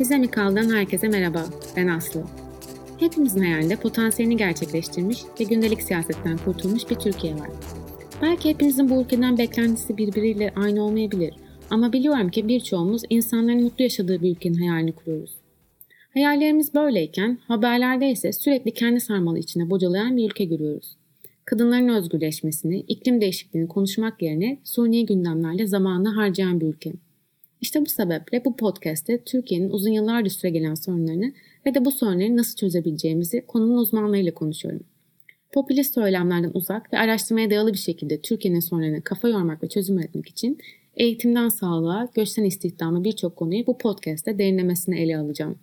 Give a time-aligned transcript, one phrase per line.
[0.00, 1.44] Bize mi kaldan herkese merhaba,
[1.76, 2.24] ben Aslı.
[3.00, 7.48] Hepimizin hayalinde potansiyelini gerçekleştirmiş ve gündelik siyasetten kurtulmuş bir Türkiye var.
[8.22, 11.34] Belki hepimizin bu ülkeden beklentisi birbiriyle aynı olmayabilir
[11.70, 15.34] ama biliyorum ki birçoğumuz insanların mutlu yaşadığı bir ülkenin hayalini kuruyoruz.
[16.14, 20.96] Hayallerimiz böyleyken haberlerde ise sürekli kendi sarmalı içine bocalayan bir ülke görüyoruz.
[21.44, 26.92] Kadınların özgürleşmesini, iklim değişikliğini konuşmak yerine suni gündemlerle zamanını harcayan bir ülke.
[27.60, 31.32] İşte bu sebeple bu podcast'te Türkiye'nin uzun yıllardır süre gelen sorunlarını
[31.66, 34.82] ve de bu sorunları nasıl çözebileceğimizi konunun uzmanlarıyla konuşuyorum.
[35.52, 40.28] Popülist söylemlerden uzak ve araştırmaya dayalı bir şekilde Türkiye'nin sorunlarına kafa yormak ve çözüm üretmek
[40.28, 40.58] için
[40.94, 45.58] eğitimden sağlığa, göçten istihdama birçok konuyu bu podcast'te derinlemesine ele alacağım.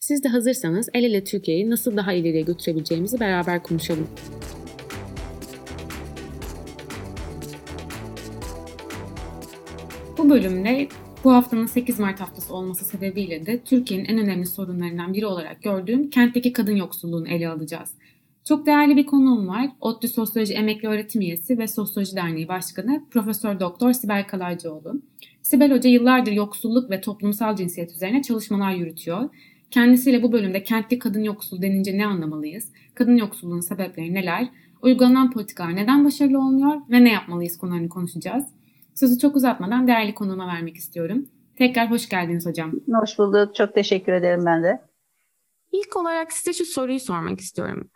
[0.00, 4.06] Siz de hazırsanız el ele Türkiye'yi nasıl daha ileriye götürebileceğimizi beraber konuşalım.
[10.18, 10.88] Bu bölümde
[11.24, 16.10] bu haftanın 8 Mart haftası olması sebebiyle de Türkiye'nin en önemli sorunlarından biri olarak gördüğüm
[16.10, 17.90] kentteki kadın yoksulluğunu ele alacağız.
[18.44, 19.70] Çok değerli bir konuğum var.
[19.80, 25.02] ODTÜ Sosyoloji Emekli Öğretim Üyesi ve Sosyoloji Derneği Başkanı Profesör Doktor Sibel Kalaycıoğlu.
[25.42, 29.28] Sibel Hoca yıllardır yoksulluk ve toplumsal cinsiyet üzerine çalışmalar yürütüyor.
[29.70, 32.72] Kendisiyle bu bölümde kentli kadın yoksul denince ne anlamalıyız?
[32.94, 34.48] Kadın yoksulluğun sebepleri neler?
[34.82, 38.44] Uygulanan politikalar neden başarılı olmuyor ve ne yapmalıyız konularını konuşacağız.
[39.00, 41.28] Sözü çok uzatmadan değerli konuğuma vermek istiyorum.
[41.58, 42.72] Tekrar hoş geldiniz hocam.
[43.00, 43.54] Hoş bulduk.
[43.54, 44.80] Çok teşekkür ederim ben de.
[45.72, 47.90] İlk olarak size şu soruyu sormak istiyorum.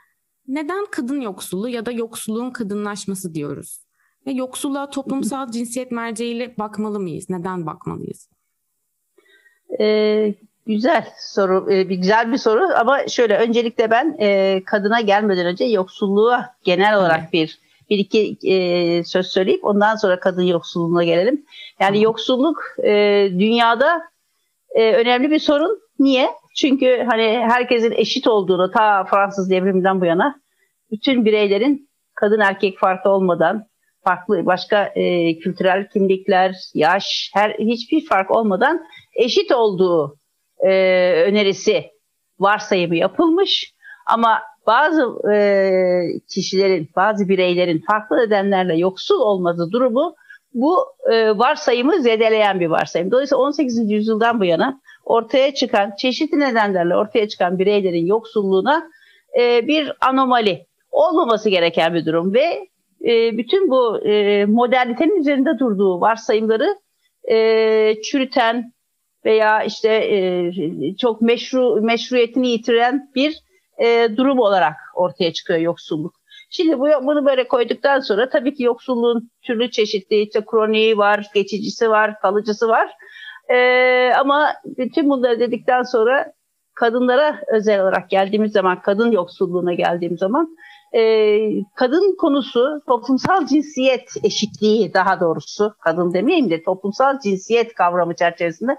[0.49, 3.85] Neden kadın yoksulluğu ya da yoksulluğun kadınlaşması diyoruz?
[4.27, 7.31] Ve yoksulluğa toplumsal cinsiyet merceğiyle bakmalı mıyız?
[7.31, 8.29] Neden bakmalıyız?
[9.81, 10.35] Ee,
[10.67, 15.65] güzel soru, ee, bir güzel bir soru ama şöyle öncelikle ben e, kadına gelmeden önce
[15.65, 17.33] yoksulluğa genel olarak evet.
[17.33, 21.45] bir bir iki e, söz söyleyip ondan sonra kadın yoksulluğuna gelelim.
[21.81, 22.91] Yani yoksulluk e,
[23.31, 24.03] dünyada
[24.75, 25.81] e, önemli bir sorun.
[25.99, 26.31] Niye?
[26.57, 30.41] Çünkü hani herkesin eşit olduğunu ta Fransız devriminden bu yana
[30.91, 33.67] bütün bireylerin kadın erkek farkı olmadan
[34.05, 38.85] farklı başka e, kültürel kimlikler, yaş, her hiçbir fark olmadan
[39.15, 40.19] eşit olduğu
[40.59, 40.71] e,
[41.27, 41.91] önerisi
[42.39, 43.75] varsayımı yapılmış.
[44.07, 45.39] Ama bazı e,
[46.29, 50.15] kişilerin, bazı bireylerin farklı nedenlerle yoksul olması durumu
[50.55, 53.11] bu e, varsayımı zedeleyen bir varsayım.
[53.11, 53.91] Dolayısıyla 18.
[53.91, 58.91] yüzyıldan bu yana ortaya çıkan, çeşitli nedenlerle ortaya çıkan bireylerin yoksulluğuna
[59.41, 62.69] e, bir anomali olmaması gereken bir durum ve
[63.05, 66.77] e, bütün bu e, modernitenin üzerinde durduğu varsayımları
[67.31, 68.73] e, çürüten
[69.25, 70.51] veya işte e,
[70.97, 73.44] çok meşru meşruiyetini yitiren bir
[73.79, 76.15] e, durum olarak ortaya çıkıyor yoksulluk.
[76.51, 81.91] Şimdi bu, bunu böyle koyduktan sonra tabii ki yoksulluğun türlü çeşitli işte kroniği var, geçicisi
[81.91, 82.91] var, kalıcısı var.
[83.49, 83.59] E,
[84.19, 86.33] ama bütün bunları dedikten sonra
[86.75, 90.57] kadınlara özel olarak geldiğimiz zaman, kadın yoksulluğuna geldiğimiz zaman
[90.97, 91.41] e,
[91.75, 98.77] kadın konusu toplumsal cinsiyet eşitliği daha doğrusu kadın demeyeyim de toplumsal cinsiyet kavramı çerçevesinde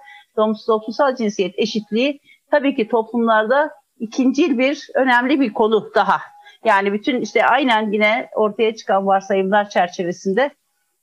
[0.68, 2.20] toplumsal cinsiyet eşitliği
[2.52, 6.22] tabii ki toplumlarda ikincil bir önemli bir konu daha.
[6.66, 10.52] Yani bütün işte aynen yine ortaya çıkan varsayımlar çerçevesinde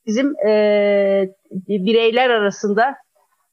[0.07, 1.29] bizim e,
[1.69, 2.97] bireyler arasında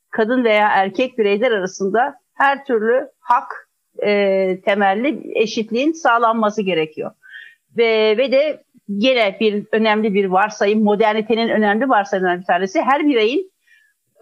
[0.10, 3.70] kadın veya erkek bireyler arasında her türlü hak
[4.04, 7.12] e, temelli eşitliğin sağlanması gerekiyor.
[7.78, 13.52] Ve, ve de yine bir önemli bir varsayım, modernitenin önemli varsayımlarından bir tanesi her bireyin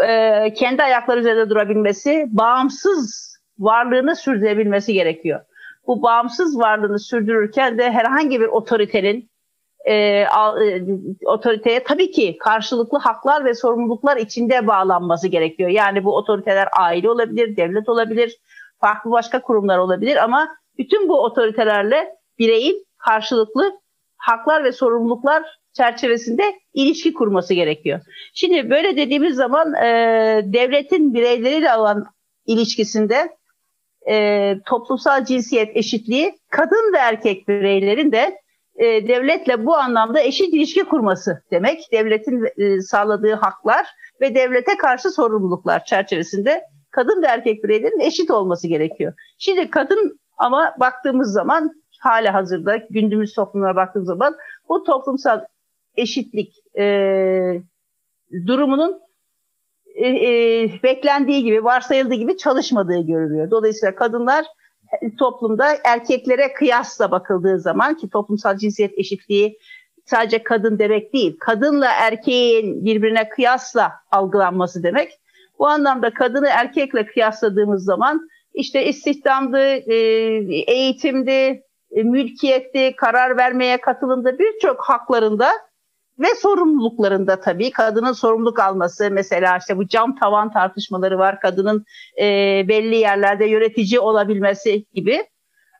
[0.07, 5.41] e, kendi ayakları üzerinde durabilmesi, bağımsız varlığını sürdürebilmesi gerekiyor.
[5.87, 9.29] Bu bağımsız varlığını sürdürürken de herhangi bir otoritenin
[9.85, 10.27] e, e,
[11.25, 15.69] otoriteye tabii ki karşılıklı haklar ve sorumluluklar içinde bağlanması gerekiyor.
[15.69, 18.37] Yani bu otoriteler aile olabilir, devlet olabilir,
[18.81, 23.79] farklı başka kurumlar olabilir ama bütün bu otoritelerle bireyin karşılıklı
[24.17, 25.43] haklar ve sorumluluklar
[25.73, 26.43] çerçevesinde
[26.73, 27.99] ilişki kurması gerekiyor.
[28.33, 29.85] Şimdi böyle dediğimiz zaman e,
[30.45, 32.05] devletin bireyleriyle olan
[32.45, 33.36] ilişkisinde
[34.09, 38.37] e, toplumsal cinsiyet eşitliği kadın ve erkek bireylerin de
[38.75, 41.91] e, devletle bu anlamda eşit ilişki kurması demek.
[41.91, 43.85] Devletin e, sağladığı haklar
[44.21, 46.61] ve devlete karşı sorumluluklar çerçevesinde
[46.91, 49.13] kadın ve erkek bireylerin eşit olması gerekiyor.
[49.37, 54.35] Şimdi kadın ama baktığımız zaman hala hazırda gündüzümüz toplumlara baktığımız zaman
[54.69, 55.41] bu toplumsal
[55.95, 56.83] eşitlik e,
[58.47, 59.06] durumunun
[59.97, 63.51] e, e, beklendiği gibi, varsayıldığı gibi çalışmadığı görülüyor.
[63.51, 64.45] Dolayısıyla kadınlar
[65.19, 69.57] toplumda erkeklere kıyasla bakıldığı zaman ki toplumsal cinsiyet eşitliği
[70.05, 75.19] sadece kadın demek değil, kadınla erkeğin birbirine kıyasla algılanması demek.
[75.59, 79.95] Bu anlamda kadını erkekle kıyasladığımız zaman işte istihdamdı, e,
[80.73, 85.49] eğitimdi, e, mülkiyetti, karar vermeye katılımda birçok haklarında
[86.19, 91.85] ve sorumluluklarında tabii kadının sorumluluk alması mesela işte bu cam tavan tartışmaları var kadının
[92.19, 92.25] e,
[92.67, 95.25] belli yerlerde yönetici olabilmesi gibi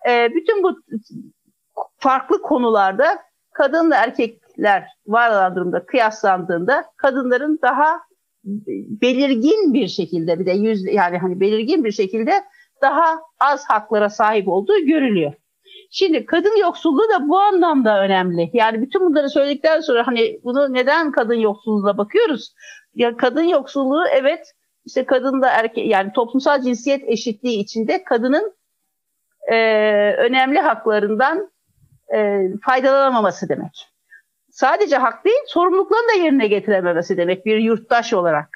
[0.10, 0.80] e, bütün bu
[1.98, 3.19] farklı konularda
[3.54, 8.00] kadınla erkekler var olan durumda kıyaslandığında kadınların daha
[9.01, 12.31] belirgin bir şekilde bir de yüz yani hani belirgin bir şekilde
[12.81, 15.33] daha az haklara sahip olduğu görülüyor.
[15.89, 18.50] Şimdi kadın yoksulluğu da bu anlamda önemli.
[18.54, 22.54] Yani bütün bunları söyledikten sonra hani bunu neden kadın yoksulluğuna bakıyoruz?
[22.95, 24.54] Ya kadın yoksulluğu evet
[24.86, 28.54] işte kadın da erkek yani toplumsal cinsiyet eşitliği içinde kadının
[29.48, 29.56] e,
[30.18, 31.51] önemli haklarından
[32.16, 33.88] e, faydalanamaması demek.
[34.51, 38.50] Sadece hak değil, sorumluluklarını da yerine getirememesi demek bir yurttaş olarak.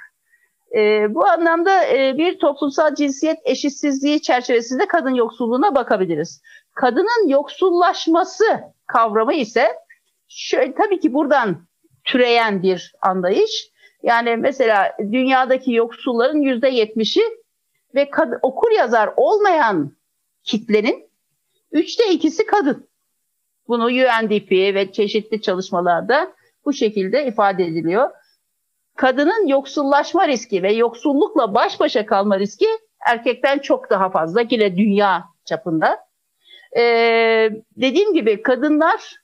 [0.76, 6.42] E, bu anlamda e, bir toplumsal cinsiyet eşitsizliği çerçevesinde kadın yoksulluğuna bakabiliriz.
[6.74, 8.44] Kadının yoksullaşması
[8.88, 9.68] kavramı ise
[10.28, 11.68] şöyle, tabii ki buradan
[12.04, 13.72] türeyen bir anlayış.
[14.04, 17.22] Yani mesela dünyadaki yoksulların yüzde yetmişi
[17.96, 19.98] ve kad- okur yazar olmayan
[20.44, 21.10] kitlenin
[21.72, 22.90] üçte ikisi kadın.
[23.68, 26.34] Bunu UNDP ve çeşitli çalışmalarda
[26.66, 28.10] bu şekilde ifade ediliyor.
[28.96, 32.68] Kadının yoksullaşma riski ve yoksullukla baş başa kalma riski
[33.08, 36.11] erkekten çok daha fazla yine dünya çapında.
[36.78, 39.22] Ee, dediğim gibi kadınlar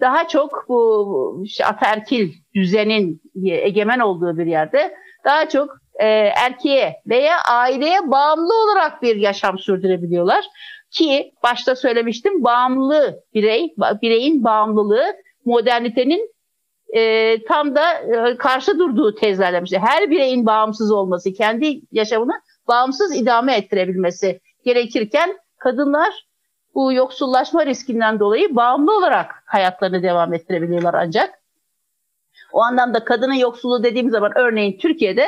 [0.00, 8.10] daha çok bu ataerkil düzenin egemen olduğu bir yerde daha çok e, erkeğe veya aileye
[8.10, 10.44] bağımlı olarak bir yaşam sürdürebiliyorlar.
[10.90, 15.04] Ki başta söylemiştim bağımlı birey, bireyin bağımlılığı
[15.44, 16.30] modernitenin
[16.94, 19.78] e, tam da e, karşı durduğu tezlerlemişti.
[19.78, 22.32] Her bireyin bağımsız olması, kendi yaşamını
[22.68, 26.29] bağımsız idame ettirebilmesi gerekirken kadınlar
[26.74, 31.40] bu yoksullaşma riskinden dolayı bağımlı olarak hayatlarını devam ettirebiliyorlar ancak.
[32.52, 35.26] O anlamda kadının yoksulluğu dediğim zaman örneğin Türkiye'de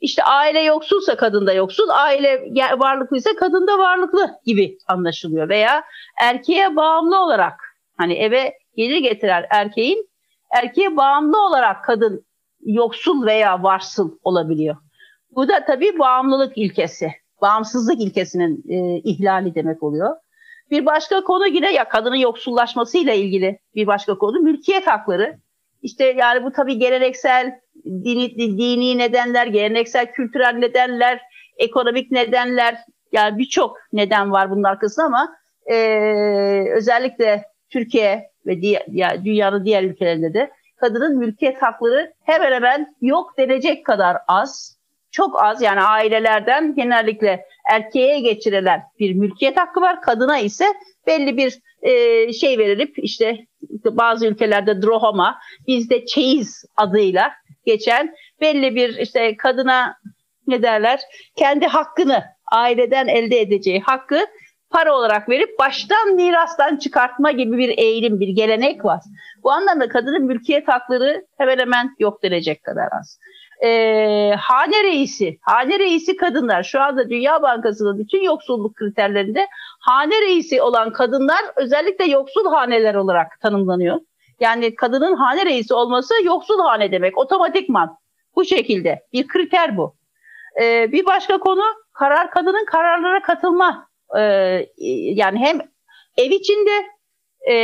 [0.00, 5.48] işte aile yoksulsa kadın da yoksul, aile varlıklıysa kadın da varlıklı gibi anlaşılıyor.
[5.48, 5.84] Veya
[6.20, 7.60] erkeğe bağımlı olarak
[7.96, 10.08] hani eve gelir getiren erkeğin
[10.50, 12.26] erkeğe bağımlı olarak kadın
[12.64, 14.76] yoksul veya varsıl olabiliyor.
[15.30, 17.12] Bu da tabii bağımlılık ilkesi,
[17.42, 20.16] bağımsızlık ilkesinin e, ihlali demek oluyor.
[20.70, 25.38] Bir başka konu yine ya kadının yoksullaşmasıyla ilgili bir başka konu mülkiyet hakları.
[25.82, 31.20] İşte yani bu tabii geleneksel dini, dini nedenler, geleneksel kültürel nedenler,
[31.56, 32.78] ekonomik nedenler
[33.12, 35.36] yani birçok neden var bunun arkasında ama
[35.66, 35.76] e,
[36.72, 43.86] özellikle Türkiye ve diğer, dünyanın diğer ülkelerinde de kadının mülkiyet hakları hemen hemen yok denecek
[43.86, 44.75] kadar az.
[45.16, 50.02] Çok az yani ailelerden genellikle erkeğe geçirilen bir mülkiyet hakkı var.
[50.02, 50.64] Kadına ise
[51.06, 53.46] belli bir e, şey verilip işte
[53.84, 57.32] bazı ülkelerde drohoma, bizde çeyiz adıyla
[57.66, 59.96] geçen belli bir işte kadına
[60.46, 61.00] ne derler
[61.36, 64.26] kendi hakkını aileden elde edeceği hakkı
[64.70, 69.00] para olarak verip baştan mirastan çıkartma gibi bir eğilim, bir gelenek var.
[69.42, 73.18] Bu anlamda kadının mülkiyet hakları hemen hemen yok denecek kadar az.
[73.64, 79.46] Ee, hane reisi, hane reisi kadınlar şu anda Dünya Bankası'nın bütün yoksulluk kriterlerinde
[79.80, 84.00] hane reisi olan kadınlar özellikle yoksul haneler olarak tanımlanıyor.
[84.40, 87.98] Yani kadının hane reisi olması yoksul hane demek otomatikman.
[88.36, 89.94] Bu şekilde bir kriter bu.
[90.62, 93.88] Ee, bir başka konu karar kadının kararlara katılma.
[94.18, 94.66] Ee,
[95.14, 95.60] yani hem
[96.16, 96.86] ev içinde
[97.46, 97.56] e,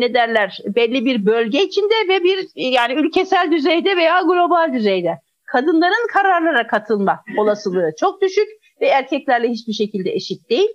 [0.00, 6.08] ne derler belli bir bölge içinde ve bir yani ülkesel düzeyde veya global düzeyde kadınların
[6.12, 8.48] kararlara katılma olasılığı çok düşük
[8.80, 10.68] ve erkeklerle hiçbir şekilde eşit değil.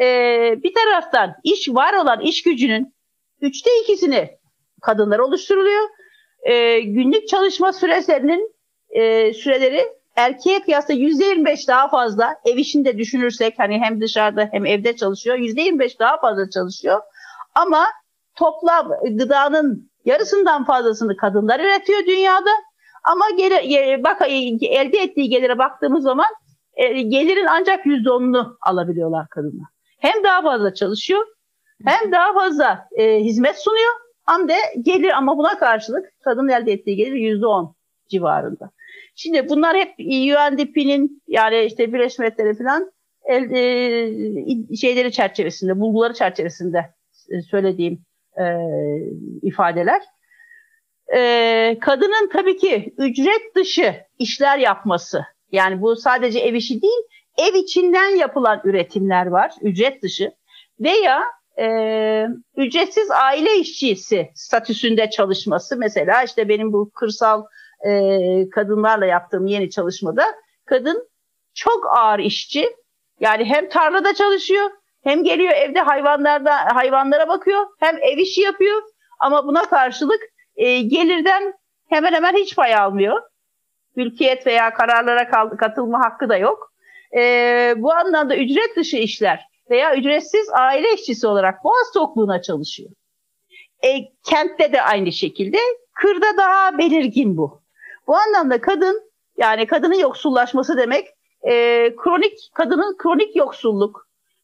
[0.00, 2.94] Ee, bir taraftan iş var olan iş gücünün
[3.42, 4.30] Üçte ikisini
[4.82, 5.82] kadınlar oluşturuluyor.
[6.42, 8.54] E, günlük çalışma sürelerinin
[8.90, 9.82] e, süreleri
[10.16, 12.34] erkeğe kıyasla yüzde 25 daha fazla.
[12.44, 15.36] Ev işinde düşünürsek hani hem dışarıda hem evde çalışıyor.
[15.36, 17.00] Yüzde 25 daha fazla çalışıyor.
[17.54, 17.86] Ama
[18.36, 22.50] toplam gıdanın yarısından fazlasını kadınlar üretiyor dünyada.
[23.04, 24.22] Ama geri, bak
[24.62, 26.26] elde ettiği gelire baktığımız zaman
[26.74, 29.66] e, gelirin ancak yüzde onunu alabiliyorlar kadınlar.
[29.98, 31.26] Hem daha fazla çalışıyor
[31.84, 33.92] hem daha fazla e, hizmet sunuyor
[34.26, 37.74] hem de gelir ama buna karşılık kadın elde ettiği gelir yüzde on
[38.08, 38.70] civarında.
[39.14, 42.92] Şimdi bunlar hep UNDP'nin yani işte Birleşmiş Milletleri falan
[43.30, 47.01] e, şeyleri çerçevesinde, bulguları çerçevesinde e,
[47.50, 48.04] söylediğim
[48.38, 48.44] e,
[49.42, 50.02] ifadeler.
[51.14, 55.24] e, kadının tabii ki ücret dışı işler yapması.
[55.52, 57.02] Yani bu sadece ev işi değil,
[57.38, 60.32] ev içinden yapılan üretimler var, ücret dışı.
[60.80, 61.22] Veya
[61.58, 62.26] e,
[62.56, 65.76] ücretsiz aile işçisi statüsünde çalışması.
[65.76, 67.44] Mesela işte benim bu kırsal
[67.86, 67.90] e,
[68.50, 70.24] kadınlarla yaptığım yeni çalışmada
[70.64, 71.08] kadın
[71.54, 72.76] çok ağır işçi.
[73.20, 74.70] Yani hem tarlada çalışıyor,
[75.02, 78.82] hem geliyor evde hayvanlarda hayvanlara bakıyor, hem ev işi yapıyor.
[79.20, 80.20] Ama buna karşılık
[80.56, 81.54] e, gelirden
[81.88, 83.22] hemen hemen hiç pay almıyor.
[83.96, 86.72] Mülkiyet veya kararlara katılma hakkı da yok.
[87.16, 89.40] E, bu anlamda ücret dışı işler
[89.70, 92.90] veya ücretsiz aile işçisi olarak Boğaz Tokluğu'na çalışıyor.
[93.84, 93.88] E,
[94.30, 95.58] kentte de aynı şekilde,
[95.94, 97.62] kırda daha belirgin bu.
[98.06, 101.08] Bu anlamda kadın, yani kadının yoksullaşması demek,
[101.42, 101.52] e,
[101.96, 103.36] kronik kadının kronik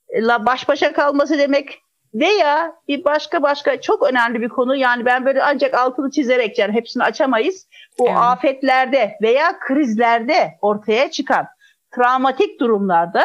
[0.09, 1.83] yoksullukla baş başa kalması demek,
[2.15, 6.73] veya bir başka başka çok önemli bir konu yani ben böyle ancak altını çizerek yani
[6.73, 7.69] hepsini açamayız.
[7.99, 8.19] Bu evet.
[8.19, 11.47] afetlerde veya krizlerde ortaya çıkan
[11.91, 13.25] travmatik durumlarda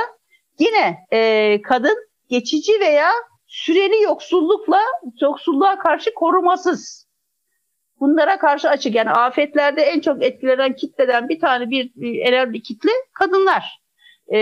[0.59, 1.97] yine e, kadın
[2.29, 3.11] geçici veya
[3.47, 4.81] süreli yoksullukla
[5.21, 7.07] yoksulluğa karşı korumasız.
[7.99, 12.91] Bunlara karşı açık yani afetlerde en çok etkilenen kitleden bir tane bir, bir önemli kitle
[13.13, 13.82] kadınlar
[14.33, 14.39] e,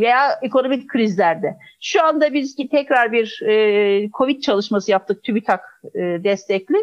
[0.00, 1.56] veya ekonomik krizlerde.
[1.80, 5.60] Şu anda biz tekrar bir e, Covid çalışması yaptık TÜBİTAK
[5.94, 6.76] e, destekli.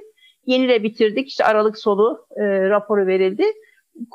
[0.45, 1.27] Yeni de bitirdik.
[1.27, 3.43] İşte Aralık sonu e, raporu verildi.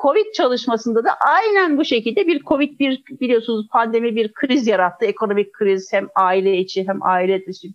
[0.01, 5.05] Covid çalışmasında da aynen bu şekilde bir Covid bir biliyorsunuz pandemi bir kriz yarattı.
[5.05, 7.67] Ekonomik kriz hem aile içi hem aile dışı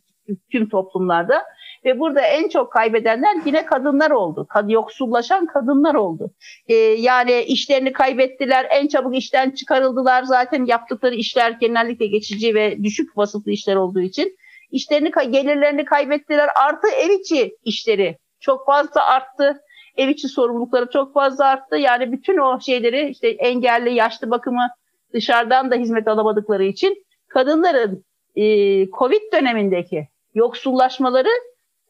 [0.50, 1.42] tüm toplumlarda.
[1.85, 4.47] Ve burada en çok kaybedenler yine kadınlar oldu.
[4.49, 6.31] Kad yoksullaşan kadınlar oldu.
[6.69, 10.23] Ee, yani işlerini kaybettiler, en çabuk işten çıkarıldılar.
[10.23, 14.37] Zaten yaptıkları işler genellikle geçici ve düşük vasıflı işler olduğu için.
[14.71, 16.49] İşlerini, gelirlerini kaybettiler.
[16.69, 19.61] Artı ev içi işleri çok fazla arttı.
[19.97, 21.77] Ev içi sorumlulukları çok fazla arttı.
[21.77, 24.69] Yani bütün o şeyleri işte engelli, yaşlı bakımı
[25.12, 28.05] dışarıdan da hizmet alamadıkları için kadınların
[28.37, 28.45] e,
[28.91, 31.29] Covid dönemindeki yoksullaşmaları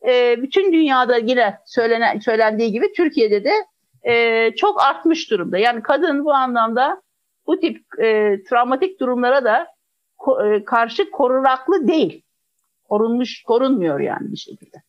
[0.07, 3.53] e, bütün dünyada yine söylenen, söylendiği gibi Türkiye'de de
[4.03, 5.59] e, çok artmış durumda.
[5.59, 7.03] Yani kadın bu anlamda
[7.47, 9.67] bu tip e, travmatik durumlara da
[10.19, 12.23] ko, e, karşı korunaklı değil.
[12.89, 14.83] Korunmuş, korunmuyor yani bir şekilde.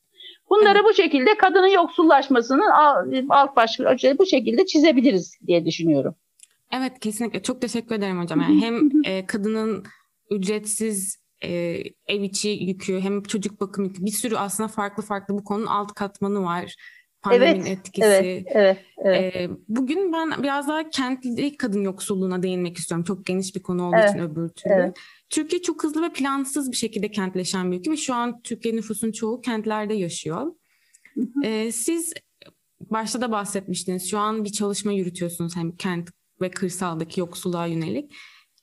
[0.50, 0.90] Bunları evet.
[0.90, 2.70] bu şekilde kadının yoksullaşmasının
[3.30, 6.16] alt başlığı bu şekilde çizebiliriz diye düşünüyorum.
[6.72, 8.42] Evet kesinlikle çok teşekkür ederim hocam.
[8.42, 9.84] Yani hem e, kadının
[10.32, 15.44] ücretsiz e, ev içi yükü hem çocuk bakım yükü bir sürü aslında farklı farklı bu
[15.44, 16.76] konunun alt katmanı var.
[17.22, 18.08] Pandeminin evet, etkisi.
[18.08, 19.36] Evet, evet, evet.
[19.36, 23.04] E, bugün ben biraz daha kentli kadın yoksulluğuna değinmek istiyorum.
[23.04, 24.74] Çok geniş bir konu olduğu evet, için öbür türlü.
[24.74, 24.98] Evet.
[25.30, 29.12] Türkiye çok hızlı ve plansız bir şekilde kentleşen bir ülke ve şu an Türkiye nüfusun
[29.12, 30.42] çoğu kentlerde yaşıyor.
[31.14, 31.48] Hı hı.
[31.48, 32.14] E, siz
[32.82, 34.10] başta da bahsetmiştiniz.
[34.10, 36.10] Şu an bir çalışma yürütüyorsunuz hem kent
[36.42, 38.12] ve kırsaldaki yoksulluğa yönelik.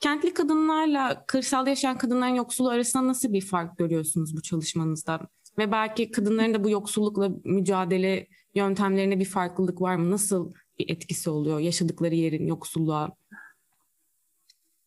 [0.00, 5.20] Kentli kadınlarla kırsal yaşayan kadınların yoksulluğu arasında nasıl bir fark görüyorsunuz bu çalışmanızda?
[5.58, 10.10] Ve belki kadınların da bu yoksullukla mücadele yöntemlerine bir farklılık var mı?
[10.10, 13.10] Nasıl bir etkisi oluyor yaşadıkları yerin yoksulluğa?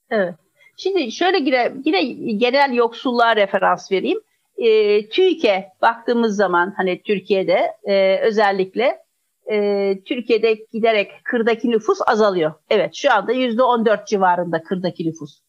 [0.09, 0.35] Evet.
[0.77, 2.03] Şimdi şöyle yine, yine
[2.33, 4.19] genel yoksulluğa referans vereyim.
[4.57, 9.02] E, TÜİK'e baktığımız zaman hani Türkiye'de e, özellikle
[9.51, 12.53] e, Türkiye'de giderek kırdaki nüfus azalıyor.
[12.69, 15.41] Evet şu anda yüzde 14 civarında kırdaki nüfus.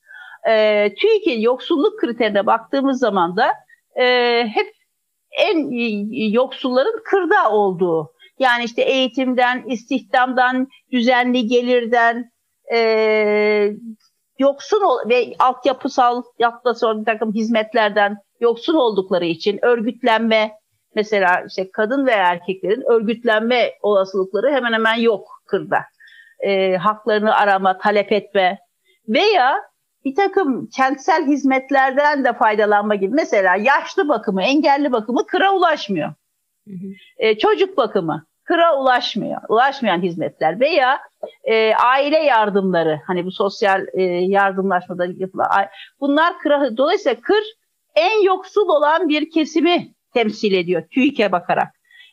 [0.49, 3.53] E, TÜİK'in yoksulluk kriterine baktığımız zaman da
[4.03, 4.05] e,
[4.47, 4.75] hep
[5.31, 5.69] en
[6.31, 12.31] yoksulların kırda olduğu yani işte eğitimden, istihdamdan, düzenli gelirden,
[12.75, 13.71] e,
[14.39, 16.23] yoksun ol ve altyapısal
[16.75, 20.53] sonra bir takım hizmetlerden yoksun oldukları için örgütlenme,
[20.95, 25.79] mesela işte kadın ve erkeklerin örgütlenme olasılıkları hemen hemen yok kırda.
[26.41, 28.59] E, haklarını arama, talep etme
[29.09, 29.57] veya
[30.05, 33.15] bir takım kentsel hizmetlerden de faydalanma gibi.
[33.15, 36.09] Mesela yaşlı bakımı, engelli bakımı kıra ulaşmıyor.
[36.69, 36.87] Hı hı.
[37.19, 39.41] E, çocuk bakımı kıra ulaşmıyor.
[39.49, 41.01] Ulaşmayan hizmetler veya
[41.45, 45.49] e, aile yardımları hani bu sosyal e, yardımlaşmada yapılan
[46.01, 47.45] bunlar kıra dolayısıyla kır
[47.95, 51.69] en yoksul olan bir kesimi temsil ediyor TÜİK'e bakarak.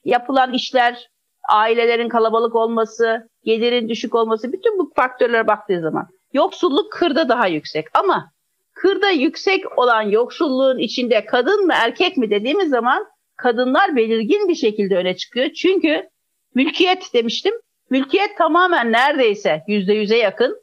[0.05, 1.09] Yapılan işler,
[1.49, 7.85] ailelerin kalabalık olması, gelirin düşük olması bütün bu faktörlere baktığı zaman yoksulluk kırda daha yüksek.
[7.93, 8.31] Ama
[8.73, 13.05] kırda yüksek olan yoksulluğun içinde kadın mı erkek mi dediğimiz zaman
[13.37, 15.49] kadınlar belirgin bir şekilde öne çıkıyor.
[15.49, 16.09] Çünkü
[16.55, 17.53] mülkiyet demiştim.
[17.89, 20.57] Mülkiyet tamamen neredeyse yüzde yüze yakın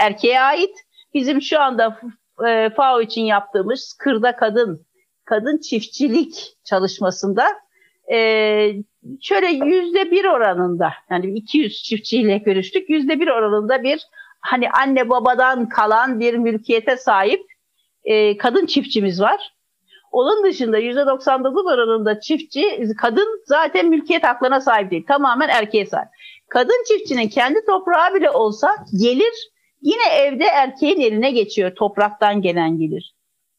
[0.00, 0.76] erkeğe ait.
[1.14, 2.00] Bizim şu anda
[2.46, 4.86] e, FAO için yaptığımız kırda kadın
[5.26, 7.46] kadın çiftçilik çalışmasında
[8.12, 8.18] e,
[9.20, 14.06] şöyle yüzde bir oranında yani 200 çiftçiyle görüştük yüzde bir oranında bir
[14.40, 17.42] hani anne babadan kalan bir mülkiyete sahip
[18.04, 19.52] e, kadın çiftçimiz var.
[20.12, 25.06] Onun dışında %99 oranında çiftçi, kadın zaten mülkiyet haklarına sahip değil.
[25.08, 26.08] Tamamen erkeğe sahip.
[26.48, 29.50] Kadın çiftçinin kendi toprağı bile olsa gelir
[29.82, 33.15] yine evde erkeğin eline geçiyor topraktan gelen gelir.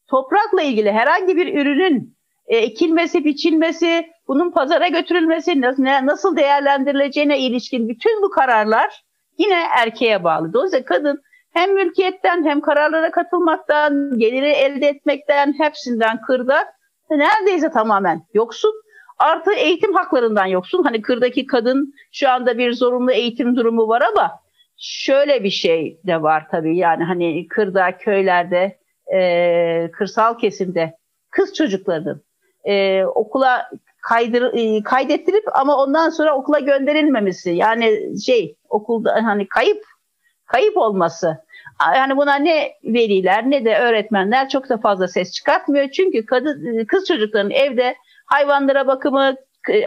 [0.08, 5.62] Toprakla ilgili herhangi bir ürünün e, ekilmesi, biçilmesi, bunun pazara götürülmesi,
[6.06, 9.04] nasıl değerlendirileceğine ilişkin bütün bu kararlar
[9.38, 10.54] yine erkeğe bağlı.
[10.54, 11.22] Dolayısıyla kadın
[11.54, 16.66] hem mülkiyetten hem kararlara katılmaktan, geliri elde etmekten hepsinden kırda
[17.10, 18.72] neredeyse tamamen yoksun.
[19.20, 20.84] Artı eğitim haklarından yoksun.
[20.84, 24.32] Hani kırdaki kadın şu anda bir zorunlu eğitim durumu var ama
[24.78, 26.78] şöyle bir şey de var tabii.
[26.78, 28.78] Yani hani kırda, köylerde,
[29.14, 30.98] e, kırsal kesimde
[31.30, 32.24] kız çocuklarının
[32.64, 33.70] e, okula
[34.02, 37.52] kaydır, e, kaydettirip ama ondan sonra okula gönderilmemesi.
[37.52, 39.84] Yani şey okulda hani kayıp
[40.46, 41.38] kayıp olması.
[41.96, 45.90] Yani buna ne veliler ne de öğretmenler çok da fazla ses çıkartmıyor.
[45.90, 47.96] Çünkü kadın, kız çocukların evde
[48.26, 49.36] hayvanlara bakımı,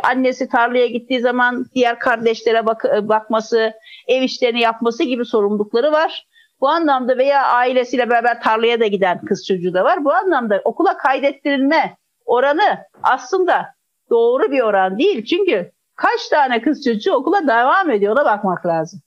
[0.03, 3.73] annesi tarlaya gittiği zaman diğer kardeşlere bak bakması,
[4.09, 6.27] ev işlerini yapması gibi sorumlulukları var.
[6.61, 10.05] Bu anlamda veya ailesiyle beraber tarlaya da giden kız çocuğu da var.
[10.05, 13.67] Bu anlamda okula kaydettirilme oranı aslında
[14.11, 15.25] doğru bir oran değil.
[15.25, 19.00] Çünkü kaç tane kız çocuğu okula devam ediyor ona bakmak lazım.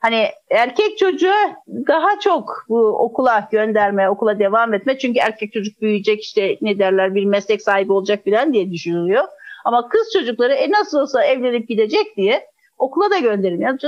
[0.00, 1.34] Hani erkek çocuğu
[1.66, 4.98] daha çok bu okula gönderme, okula devam etme.
[4.98, 9.24] Çünkü erkek çocuk büyüyecek işte ne derler bir meslek sahibi olacak filan diye düşünülüyor.
[9.64, 12.46] Ama kız çocukları e nasıl olsa evlenip gidecek diye
[12.78, 13.78] okula da gönderilmiyor.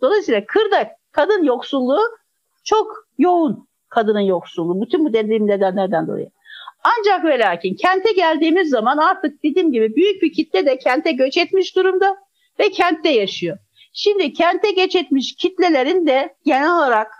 [0.00, 2.00] Dolayısıyla kırda kadın yoksulluğu
[2.64, 4.82] çok yoğun kadının yoksulluğu.
[4.82, 6.30] Bütün bu dediğim nedenlerden dolayı.
[6.84, 11.36] Ancak ve lakin kente geldiğimiz zaman artık dediğim gibi büyük bir kitle de kente göç
[11.36, 12.16] etmiş durumda
[12.58, 13.58] ve kentte yaşıyor.
[13.92, 17.12] Şimdi kente göç etmiş kitlelerin de genel olarak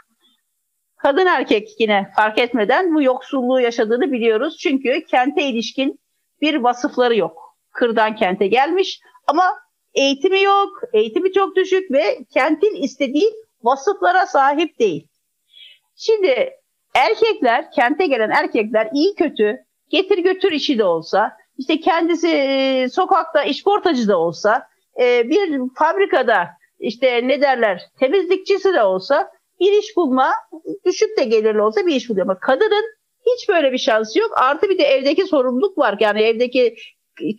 [0.97, 4.57] kadın erkek yine fark etmeden bu yoksulluğu yaşadığını biliyoruz.
[4.59, 6.01] Çünkü kente ilişkin
[6.41, 7.57] bir vasıfları yok.
[7.73, 9.43] Kırdan kente gelmiş ama
[9.95, 15.08] eğitimi yok, eğitimi çok düşük ve kentin istediği vasıflara sahip değil.
[15.99, 16.51] Şimdi
[16.95, 19.59] erkekler, kente gelen erkekler iyi kötü
[19.89, 24.69] getir götür işi de olsa, işte kendisi e, sokakta işportacı da olsa,
[25.01, 26.49] e, bir fabrikada
[26.81, 29.31] işte ne derler temizlikçisi de olsa
[29.61, 30.33] bir iş bulma,
[30.85, 32.27] düşük de gelirli olsa bir iş buluyor.
[32.27, 32.85] Ama kadının
[33.27, 34.31] hiç böyle bir şansı yok.
[34.37, 35.97] Artı bir de evdeki sorumluluk var.
[36.01, 36.77] Yani evdeki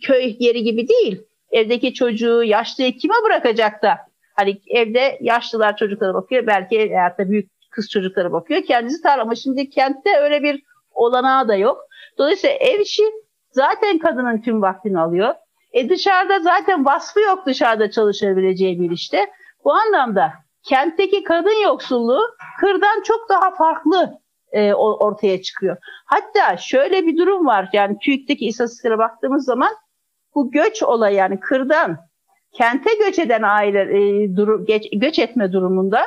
[0.02, 1.22] köy yeri gibi değil.
[1.50, 3.96] Evdeki çocuğu, yaşlıyı kime bırakacak da?
[4.36, 6.46] Hani evde yaşlılar çocuklara bakıyor.
[6.46, 6.78] Belki
[7.18, 8.62] de büyük kız çocuklara bakıyor.
[8.62, 11.78] Kendisi tarla ama şimdi kentte öyle bir olanağı da yok.
[12.18, 13.02] Dolayısıyla ev işi
[13.50, 15.34] zaten kadının tüm vaktini alıyor.
[15.72, 19.30] E dışarıda zaten vasfı yok dışarıda çalışabileceği bir işte.
[19.64, 22.22] Bu anlamda kentteki kadın yoksulluğu
[22.60, 24.20] kırdan çok daha farklı
[24.52, 25.76] e, ortaya çıkıyor.
[26.06, 29.70] Hatta şöyle bir durum var yani TÜİK'teki istatistiklere baktığımız zaman
[30.34, 31.98] bu göç olayı yani kırdan
[32.52, 36.06] kente göç eden aile e, duru, geç, göç etme durumunda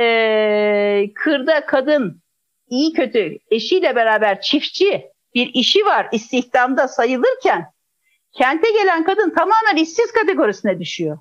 [0.00, 2.22] e, kırda kadın
[2.68, 7.64] iyi kötü eşiyle beraber çiftçi bir işi var istihdamda sayılırken
[8.32, 11.18] kente gelen kadın tamamen işsiz kategorisine düşüyor.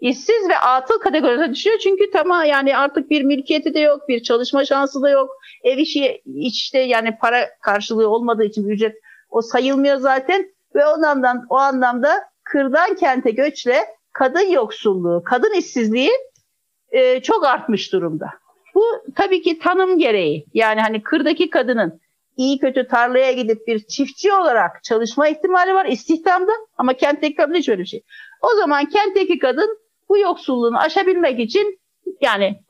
[0.00, 4.64] İşsiz ve atıl kategorisine düşüyor çünkü tamam yani artık bir mülkiyeti de yok, bir çalışma
[4.64, 5.30] şansı da yok.
[5.64, 8.96] Ev işi işte yani para karşılığı olmadığı için ücret
[9.30, 16.10] o sayılmıyor zaten ve o anlamdan o anlamda kırdan kente göçle kadın yoksulluğu, kadın işsizliği
[16.92, 18.30] e, çok artmış durumda.
[18.74, 18.84] Bu
[19.16, 20.46] tabii ki tanım gereği.
[20.54, 22.00] Yani hani kırdaki kadının
[22.36, 27.68] iyi kötü tarlaya gidip bir çiftçi olarak çalışma ihtimali var istihdamda ama kentteki kadın hiç
[27.68, 28.02] öyle bir şey.
[28.42, 29.78] O zaman kentteki kadın
[30.08, 31.78] bu yoksulluğunu aşabilmek için
[32.20, 32.60] yani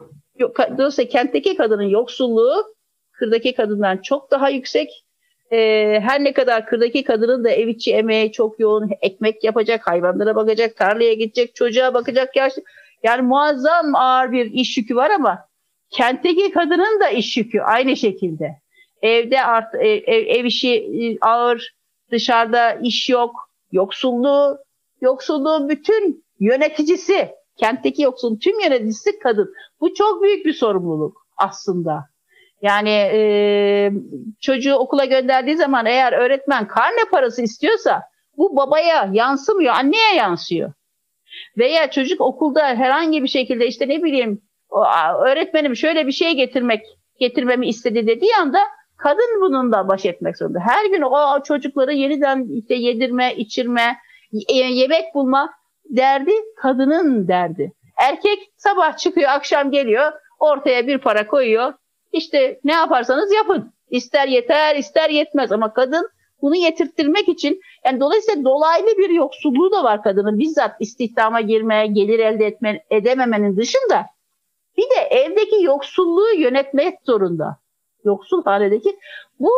[0.78, 2.74] dolayısıyla kentteki kadının yoksulluğu
[3.12, 5.04] kırdaki kadından çok daha yüksek.
[5.52, 10.36] Ee, her ne kadar kırdaki kadının da ev içi emeği çok yoğun, ekmek yapacak, hayvanlara
[10.36, 12.62] bakacak, tarlaya gidecek, çocuğa bakacak yaşlı.
[13.02, 15.46] Yani muazzam ağır bir iş yükü var ama
[15.90, 18.56] kentteki kadının da iş yükü aynı şekilde.
[19.02, 21.74] Evde art, ev, ev, ev işi e, ağır,
[22.10, 24.58] dışarıda iş yok, yoksulluğu,
[25.00, 29.54] yoksulluğu bütün yöneticisi, kentteki yoksulun tüm yöneticisi kadın.
[29.80, 32.04] Bu çok büyük bir sorumluluk aslında.
[32.62, 33.92] Yani e,
[34.40, 38.02] çocuğu okula gönderdiği zaman eğer öğretmen karne parası istiyorsa
[38.36, 40.72] bu babaya yansımıyor, anneye yansıyor.
[41.58, 44.42] Veya çocuk okulda herhangi bir şekilde işte ne bileyim
[45.26, 46.82] öğretmenim şöyle bir şey getirmek
[47.20, 48.58] getirmemi istedi dediği anda
[48.96, 50.58] kadın bununla baş etmek zorunda.
[50.60, 53.96] Her gün o çocukları yeniden işte yedirme, içirme,
[54.50, 55.50] yemek bulma
[55.84, 57.72] derdi kadının derdi.
[57.96, 61.72] Erkek sabah çıkıyor, akşam geliyor, ortaya bir para koyuyor.
[62.12, 63.72] İşte ne yaparsanız yapın.
[63.90, 66.08] İster yeter, ister yetmez ama kadın
[66.42, 70.38] bunu yetirttirmek için yani dolayısıyla dolaylı bir yoksulluğu da var kadının.
[70.38, 74.06] Bizzat istihdama girmeye, gelir elde etme, edememenin dışında
[74.76, 77.56] bir de evdeki yoksulluğu yönetmek zorunda.
[78.04, 78.98] Yoksul haledeki
[79.40, 79.50] bu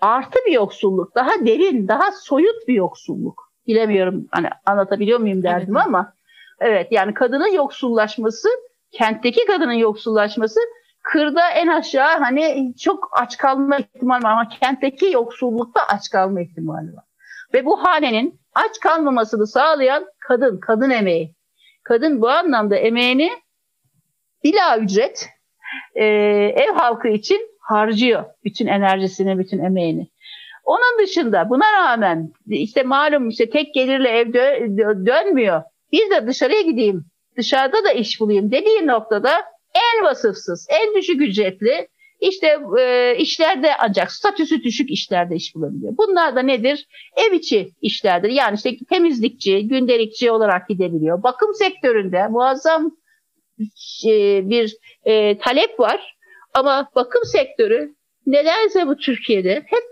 [0.00, 1.14] artı bir yoksulluk.
[1.14, 3.52] Daha derin, daha soyut bir yoksulluk.
[3.66, 5.86] Bilemiyorum hani anlatabiliyor muyum derdim evet.
[5.86, 6.14] ama
[6.60, 8.48] evet yani kadının yoksullaşması,
[8.92, 10.60] kentteki kadının yoksullaşması
[11.02, 16.96] kırda en aşağı hani çok aç kalma ihtimali var ama kentteki yoksullukta aç kalma ihtimali
[16.96, 17.04] var.
[17.54, 21.34] Ve bu hanenin aç kalmamasını sağlayan kadın, kadın emeği.
[21.84, 23.30] Kadın bu anlamda emeğini
[24.44, 25.28] bila ücret
[25.94, 26.04] e,
[26.56, 30.08] ev halkı için harcıyor bütün enerjisini, bütün emeğini.
[30.64, 35.62] Onun dışında buna rağmen işte malum işte tek gelirle ev dö- dönmüyor.
[35.92, 37.04] Bir de dışarıya gideyim,
[37.36, 39.30] dışarıda da iş bulayım dediği noktada
[39.74, 41.88] en vasıfsız, en düşük ücretli
[42.20, 45.94] işte e, işlerde ancak statüsü düşük işlerde iş bulabiliyor.
[45.98, 46.86] Bunlar da nedir?
[47.16, 48.28] Ev içi işlerdir.
[48.28, 51.22] Yani işte temizlikçi, gündelikçi olarak gidebiliyor.
[51.22, 52.96] Bakım sektöründe muazzam
[54.06, 56.16] e, bir e, talep var.
[56.54, 57.94] Ama bakım sektörü
[58.26, 59.82] nedense bu Türkiye'de hep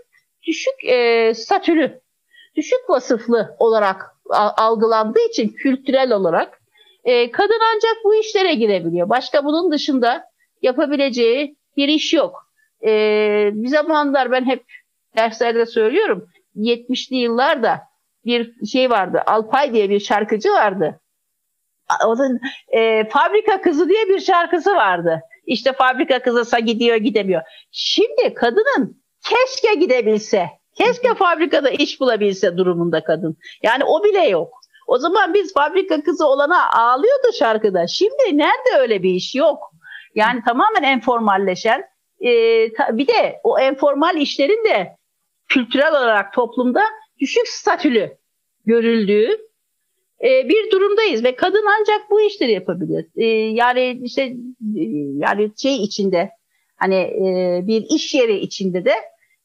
[0.47, 2.01] düşük e, statülü,
[2.55, 4.01] düşük vasıflı olarak
[4.57, 6.60] algılandığı için kültürel olarak
[7.03, 9.09] e, kadın ancak bu işlere girebiliyor.
[9.09, 10.25] Başka bunun dışında
[10.61, 12.47] yapabileceği bir iş yok.
[12.83, 12.89] E,
[13.53, 14.63] bir zamanlar ben hep
[15.17, 16.27] derslerde söylüyorum.
[16.55, 17.81] 70'li yıllarda
[18.25, 19.23] bir şey vardı.
[19.25, 20.99] Alpay diye bir şarkıcı vardı.
[22.05, 25.21] Onun e, Fabrika Kızı diye bir şarkısı vardı.
[25.45, 27.41] İşte fabrika kızısa gidiyor gidemiyor.
[27.71, 33.37] Şimdi kadının keşke gidebilse, keşke fabrikada iş bulabilse durumunda kadın.
[33.63, 34.60] Yani o bile yok.
[34.91, 37.87] O zaman biz fabrika kızı olana ağlıyordu şarkıda.
[37.87, 39.71] Şimdi nerede öyle bir iş yok.
[40.15, 41.83] Yani tamamen enformalleşen
[42.19, 44.97] e, ta, bir de o enformal işlerin de
[45.47, 46.83] kültürel olarak toplumda
[47.19, 48.17] düşük statülü
[48.65, 49.29] görüldüğü
[50.23, 53.05] e, bir durumdayız ve kadın ancak bu işleri yapabilir.
[53.15, 54.21] E, yani işte
[54.77, 54.83] e,
[55.17, 56.29] yani şey içinde
[56.75, 58.93] hani e, bir iş yeri içinde de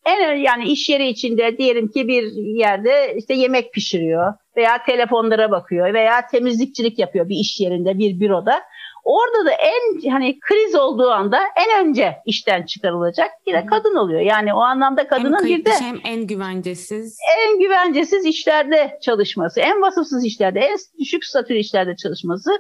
[0.07, 5.95] en yani iş yeri içinde diyelim ki bir yerde işte yemek pişiriyor veya telefonlara bakıyor
[5.95, 8.63] veya temizlikçilik yapıyor bir iş yerinde bir büroda.
[9.05, 14.21] Orada da en hani kriz olduğu anda en önce işten çıkarılacak yine kadın oluyor.
[14.21, 19.83] Yani o anlamda kadının hem bir de hem en güvencesiz en güvencesiz işlerde çalışması, en
[19.83, 22.51] vasıfsız işlerde, en düşük statülü işlerde çalışması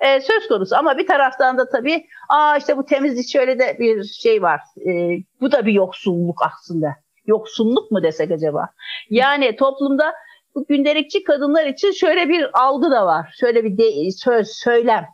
[0.00, 0.76] e, söz konusu.
[0.76, 4.60] Ama bir taraftan da tabii aa işte bu temizlik şöyle de bir şey var.
[4.86, 4.90] E,
[5.40, 6.88] bu da bir yoksulluk aslında.
[7.26, 8.68] Yoksulluk mu desek acaba?
[9.10, 10.14] Yani toplumda
[10.56, 13.34] bu gündelikçi kadınlar için şöyle bir algı da var.
[13.40, 15.04] Şöyle bir de, söz, söylem.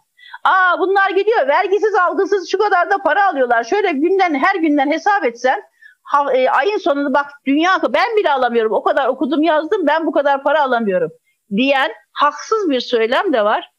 [0.45, 3.65] Aa bunlar gidiyor vergisiz algısız şu kadar da para alıyorlar.
[3.65, 5.63] Şöyle günden her günden hesap etsen
[6.03, 8.73] ha, e, ayın sonunda bak dünya ben bile alamıyorum.
[8.73, 11.11] O kadar okudum yazdım ben bu kadar para alamıyorum
[11.57, 13.71] diyen haksız bir söylem de var.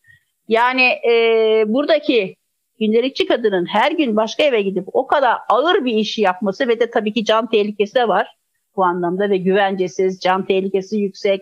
[0.48, 2.36] Yani e, buradaki
[2.80, 6.90] gündelikçi kadının her gün başka eve gidip o kadar ağır bir işi yapması ve de
[6.90, 8.38] tabii ki can tehlikesi de var
[8.76, 11.42] bu anlamda ve güvencesiz, can tehlikesi yüksek,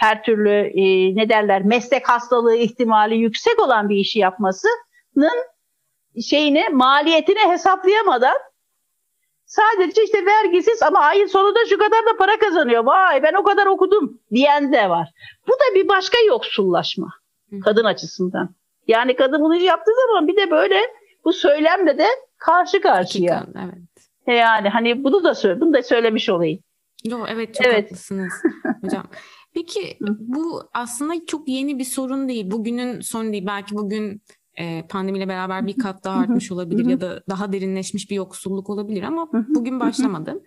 [0.00, 5.44] her türlü e, ne derler meslek hastalığı ihtimali yüksek olan bir işi yapmasının
[6.22, 8.36] şeyini maliyetini hesaplayamadan
[9.46, 12.84] sadece işte vergisiz ama ayın sonunda şu kadar da para kazanıyor.
[12.84, 15.08] Vay ben o kadar okudum diyen de var.
[15.48, 17.12] Bu da bir başka yoksullaşma
[17.64, 18.54] kadın açısından.
[18.86, 20.80] Yani kadın bunu yaptığı zaman bir de böyle
[21.24, 22.06] bu söylemle de
[22.38, 23.46] karşı karşıya.
[23.56, 24.38] Evet.
[24.38, 26.60] Yani hani bunu da bunu da söylemiş olayım.
[27.04, 27.84] Yo evet çok evet.
[27.84, 28.32] haklısınız
[28.82, 29.06] hocam.
[29.54, 32.50] Peki bu aslında çok yeni bir sorun değil.
[32.50, 33.46] Bugünün sorunu değil.
[33.46, 34.22] Belki bugün
[34.54, 39.02] e, pandemiyle beraber bir kat daha artmış olabilir ya da daha derinleşmiş bir yoksulluk olabilir
[39.02, 40.42] ama bugün başlamadı.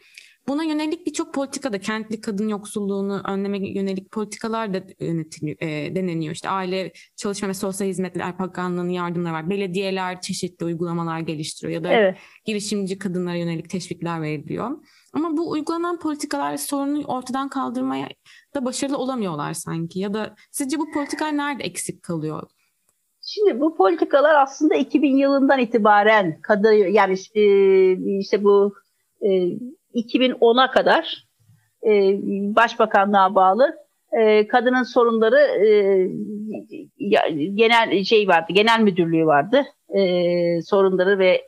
[0.47, 6.33] Buna yönelik birçok politikada kentli kadın yoksulluğunu önleme yönelik politikalar da yönetiliyor, e, deneniyor.
[6.33, 9.49] İşte aile çalışma ve sosyal hizmetler bakanlığının yardımları var.
[9.49, 12.17] Belediyeler çeşitli uygulamalar geliştiriyor ya da evet.
[12.45, 14.71] girişimci kadınlara yönelik teşvikler veriliyor.
[15.13, 18.07] Ama bu uygulanan politikalar sorunu ortadan kaldırmaya
[18.55, 19.99] da başarılı olamıyorlar sanki.
[19.99, 22.49] Ya da sizce bu politikalar nerede eksik kalıyor?
[23.21, 27.41] Şimdi bu politikalar aslında 2000 yılından itibaren kadın yani işte,
[28.19, 28.73] işte bu
[29.95, 31.27] 2010'a kadar
[32.55, 33.75] başbakanlığa bağlı
[34.51, 35.39] kadının sorunları
[37.55, 39.65] genel şey vardı, genel müdürlüğü vardı.
[40.65, 41.45] Sorunları ve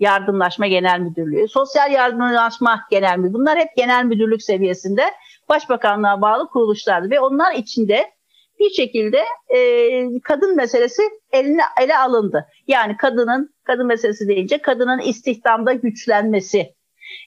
[0.00, 3.34] Yardımlaşma Genel Müdürlüğü, Sosyal Yardımlaşma Genel Müdürlüğü.
[3.34, 5.02] Bunlar hep genel müdürlük seviyesinde
[5.48, 8.10] başbakanlığa bağlı kuruluşlardı ve onlar içinde
[8.58, 12.46] bir şekilde e, kadın meselesi eline ele alındı.
[12.66, 16.74] Yani kadının kadın meselesi deyince kadının istihdamda güçlenmesi,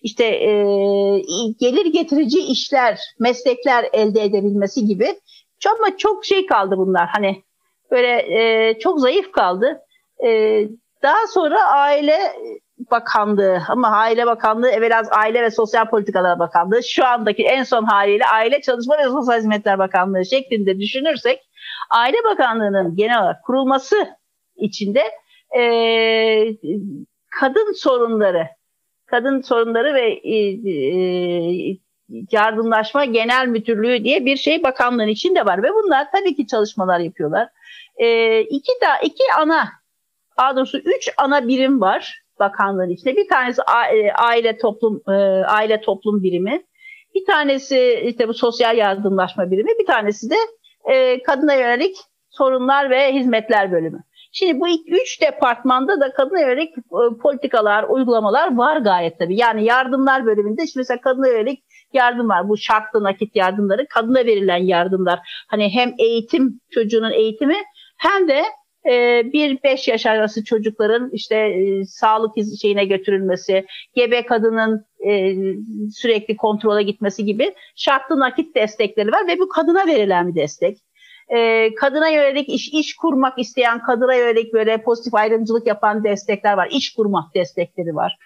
[0.01, 0.51] işte e,
[1.59, 5.15] gelir getirici işler, meslekler elde edebilmesi gibi
[5.65, 7.07] ama çok şey kaldı bunlar.
[7.07, 7.43] Hani
[7.91, 9.81] böyle e, çok zayıf kaldı.
[10.25, 10.61] E,
[11.03, 12.17] daha sonra aile
[12.77, 16.83] Bakanlığı ama Aile Bakanlığı evvel Aile ve Sosyal Politikalar Bakanlığı.
[16.83, 21.39] Şu andaki en son haliyle Aile Çalışma ve Sosyal Hizmetler Bakanlığı şeklinde düşünürsek
[21.89, 23.95] Aile Bakanlığı'nın genel olarak kurulması
[24.55, 25.03] içinde
[25.57, 25.63] e,
[27.39, 28.47] kadın sorunları
[29.13, 30.35] kadın sorunları ve e,
[30.71, 31.77] e,
[32.31, 35.63] yardımlaşma genel müdürlüğü diye bir şey bakanlığın içinde var.
[35.63, 37.49] Ve bunlar tabii ki çalışmalar yapıyorlar.
[37.97, 39.69] E, iki da iki ana
[40.39, 43.15] daha doğrusu üç ana birim var bakanlığın içinde.
[43.15, 43.61] Bir tanesi
[43.93, 45.11] e, aile toplum e,
[45.45, 46.63] aile toplum birimi,
[47.15, 50.35] bir tanesi işte bu sosyal yardımlaşma birimi, bir tanesi de
[50.93, 51.95] e, kadına yönelik
[52.29, 54.03] sorunlar ve hizmetler bölümü.
[54.31, 56.75] Şimdi bu ilk üç departmanda da kadına yönelik
[57.21, 59.39] politikalar, uygulamalar var gayet tabii.
[59.39, 62.49] Yani yardımlar bölümünde işte mesela kadına yönelik yardım var.
[62.49, 65.19] Bu şartlı nakit yardımları, kadına verilen yardımlar.
[65.47, 67.57] Hani hem eğitim, çocuğunun eğitimi
[67.97, 68.43] hem de
[69.33, 73.65] bir beş yaş arası çocukların işte e, sağlık şeyine götürülmesi,
[73.95, 75.35] gebe kadının e,
[75.91, 80.77] sürekli kontrola gitmesi gibi şartlı nakit destekleri var ve bu kadına verilen bir destek.
[81.29, 86.67] E, kadına yönelik iş, iş kurmak isteyen, kadına yönelik böyle pozitif ayrımcılık yapan destekler var.
[86.71, 88.17] İş kurmak destekleri var.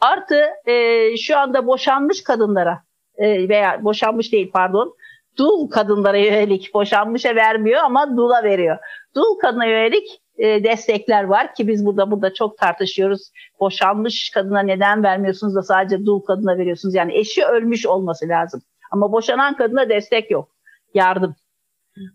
[0.00, 2.86] Artı e, şu anda boşanmış kadınlara
[3.18, 4.94] veya boşanmış değil pardon,
[5.38, 8.78] dul kadınlara yönelik boşanmışa vermiyor ama dula veriyor.
[9.14, 13.30] Dul kadına yönelik e, destekler var ki biz burada burada çok tartışıyoruz.
[13.60, 16.94] Boşanmış kadına neden vermiyorsunuz da sadece dul kadına veriyorsunuz?
[16.94, 18.62] Yani eşi ölmüş olması lazım.
[18.90, 20.48] Ama boşanan kadına destek yok.
[20.94, 21.34] Yardım.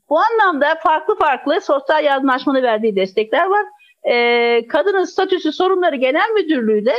[0.10, 3.66] Bu anlamda farklı farklı sosyal yardımlaşmanın verdiği destekler var.
[4.04, 6.96] Ee, kadının statüsü sorunları genel müdürlüğü de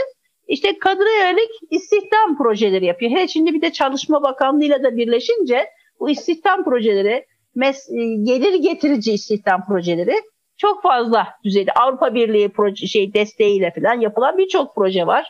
[0.49, 3.11] işte kadına yönelik istihdam projeleri yapıyor.
[3.11, 5.67] He, şimdi bir de Çalışma Bakanlığı'yla da birleşince
[6.03, 10.15] bu istihdam projeleri, mes e, gelir getirici istihdam projeleri
[10.57, 15.27] çok fazla düzeyde Avrupa Birliği proje, şey desteğiyle falan yapılan birçok proje var.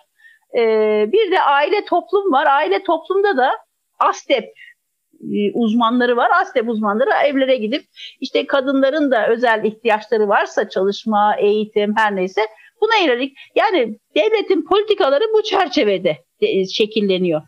[0.59, 2.47] Ee, bir de aile toplum var.
[2.47, 3.51] Aile toplumda da
[3.99, 6.31] ASTEP e, uzmanları var.
[6.41, 7.83] ASTEP uzmanları evlere gidip
[8.21, 12.41] işte kadınların da özel ihtiyaçları varsa çalışma, eğitim her neyse
[12.81, 17.43] buna yönelik yani devletin politikaları bu çerçevede e, şekilleniyor.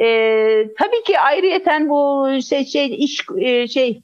[0.00, 4.02] Ee, tabii ki ayrıyeten bu şey, şey iş e, şey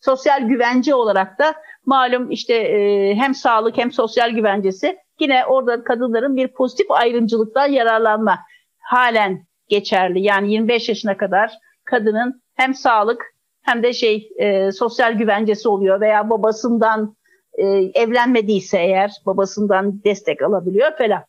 [0.00, 1.54] sosyal güvence olarak da
[1.86, 8.38] malum işte e, hem sağlık hem sosyal güvencesi yine orada kadınların bir pozitif ayrımcılıktan yararlanma
[8.78, 10.22] halen geçerli.
[10.22, 11.52] Yani 25 yaşına kadar
[11.84, 13.24] kadının hem sağlık
[13.62, 17.16] hem de şey e, sosyal güvencesi oluyor veya babasından
[17.54, 21.24] e, evlenmediyse eğer babasından destek alabiliyor falan.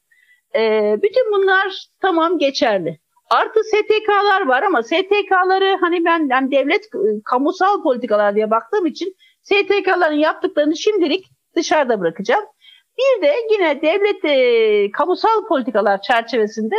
[0.56, 3.00] E, bütün bunlar tamam geçerli.
[3.32, 9.15] Artı STK'lar var ama STK'ları hani ben yani devlet e, kamusal politikalar diye baktığım için
[9.41, 12.44] STK'ların yaptıklarını şimdilik dışarıda bırakacağım.
[12.98, 16.76] Bir de yine devlet e, kamusal politikalar çerçevesinde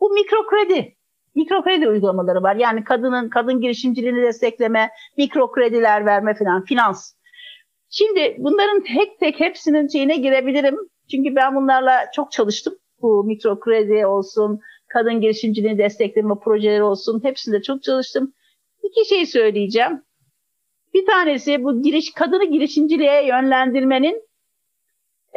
[0.00, 0.96] bu mikro kredi
[1.34, 2.56] mikro kredi uygulamaları var.
[2.56, 7.12] Yani kadının kadın girişimciliğini destekleme, mikro krediler verme falan, finans.
[7.90, 10.76] Şimdi bunların tek tek hepsinin şeyine girebilirim.
[11.10, 12.74] Çünkü ben bunlarla çok çalıştım.
[13.02, 17.24] Bu mikro kredi olsun, kadın girişimciliğini destekleme projeleri olsun.
[17.24, 18.32] Hepsinde çok çalıştım.
[18.82, 20.02] İki şey söyleyeceğim.
[20.94, 24.26] Bir tanesi bu giriş kadını girişimciliğe yönlendirmenin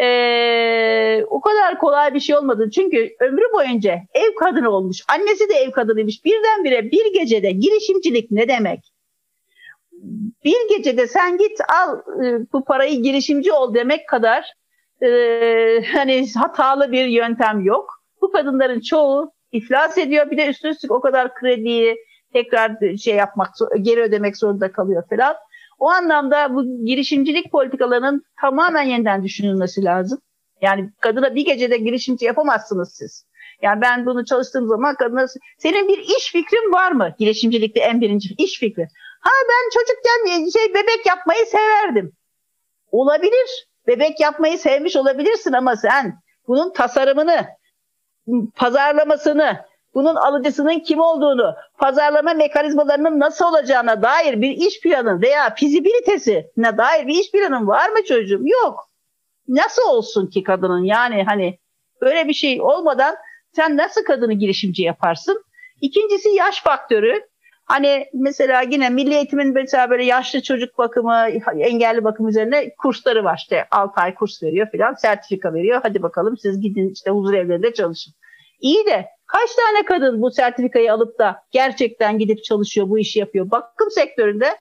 [0.01, 2.69] ee, o kadar kolay bir şey olmadı.
[2.75, 4.97] Çünkü ömrü boyunca ev kadını olmuş.
[5.07, 6.25] Annesi de ev kadınıymış.
[6.25, 8.79] Birdenbire bir gecede girişimcilik ne demek?
[10.45, 11.99] Bir gecede sen git al
[12.53, 14.53] bu parayı girişimci ol demek kadar
[15.01, 15.07] e,
[15.93, 18.03] hani hatalı bir yöntem yok.
[18.21, 20.31] Bu kadınların çoğu iflas ediyor.
[20.31, 21.97] Bir de üstüne üstlük o kadar krediyi
[22.33, 23.49] tekrar şey yapmak,
[23.81, 25.35] geri ödemek zorunda kalıyor falan.
[25.79, 30.21] O anlamda bu girişimcilik politikalarının tamamen yeniden düşünülmesi lazım.
[30.61, 33.25] Yani kadına bir gecede girişimci yapamazsınız siz.
[33.61, 35.25] Yani ben bunu çalıştığım zaman kadına
[35.57, 37.15] senin bir iş fikrin var mı?
[37.19, 38.87] Girişimcilikte en birinci iş fikri.
[39.21, 42.11] Ha ben çocukken şey bebek yapmayı severdim.
[42.91, 43.67] Olabilir.
[43.87, 47.47] Bebek yapmayı sevmiş olabilirsin ama sen bunun tasarımını,
[48.55, 56.77] pazarlamasını, bunun alıcısının kim olduğunu, pazarlama mekanizmalarının nasıl olacağına dair bir iş planı veya fizibilitesine
[56.77, 58.41] dair bir iş planın var mı çocuğum?
[58.63, 58.89] Yok.
[59.47, 61.59] Nasıl olsun ki kadının yani hani
[62.01, 63.15] öyle bir şey olmadan
[63.55, 65.43] sen nasıl kadını girişimci yaparsın?
[65.81, 67.28] İkincisi yaş faktörü.
[67.69, 71.27] Hani mesela yine milli eğitimin mesela böyle yaşlı çocuk bakımı,
[71.59, 73.37] engelli bakım üzerine kursları var.
[73.37, 75.79] İşte 6 ay kurs veriyor filan, sertifika veriyor.
[75.83, 78.13] Hadi bakalım siz gidin işte huzur evlerinde çalışın.
[78.59, 83.51] İyi de kaç tane kadın bu sertifikayı alıp da gerçekten gidip çalışıyor, bu işi yapıyor?
[83.51, 84.57] Bakım sektöründe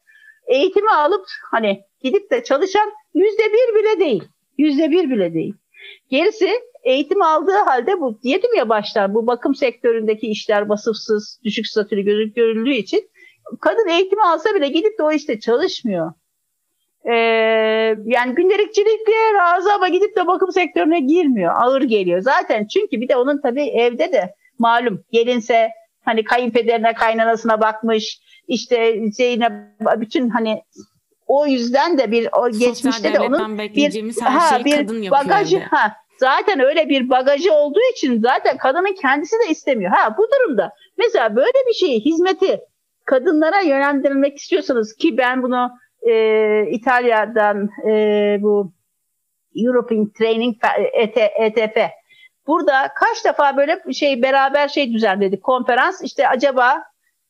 [0.47, 4.25] eğitimi alıp hani gidip de çalışan yüzde bir bile değil.
[4.59, 5.55] Yüzde bir bile değil.
[6.11, 6.51] Gerisi
[6.85, 12.75] eğitim aldığı halde bu dedim ya başlar bu bakım sektöründeki işler vasıfsız, düşük statülü görüldüğü
[12.75, 13.11] için
[13.61, 16.13] kadın eğitimi alsa bile gidip de o işte çalışmıyor.
[17.05, 17.15] Ee,
[18.05, 21.55] yani gündelikçilikle razı ama gidip de bakım sektörüne girmiyor.
[21.57, 22.21] Ağır geliyor.
[22.21, 25.69] Zaten çünkü bir de onun tabii evde de malum gelinse
[26.05, 30.63] hani kayınpederine kaynanasına bakmış işte şeyine bütün hani
[31.29, 36.61] o yüzden de bir o geçmişte de onun bir ha, bir kadın bagajı ha zaten
[36.61, 39.93] öyle bir bagajı olduğu için zaten kadının kendisi de istemiyor.
[39.95, 42.61] Ha bu durumda mesela böyle bir şeyi hizmeti
[43.05, 45.71] kadınlara yönlendirmek istiyorsanız ki ben bunu
[46.03, 47.93] e, İtalya'dan e,
[48.41, 48.73] bu
[49.57, 50.57] European Training
[50.93, 51.91] ETF e
[52.47, 56.03] burada kaç defa böyle şey beraber şey düzenledik konferans.
[56.03, 56.83] İşte acaba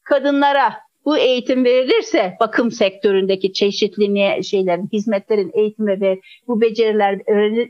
[0.02, 7.18] kadınlara bu eğitim verilirse bakım sektöründeki çeşitli şeylerin, hizmetlerin eğitimi ve bu beceriler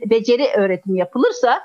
[0.09, 1.61] beceri öğretim yapılırsa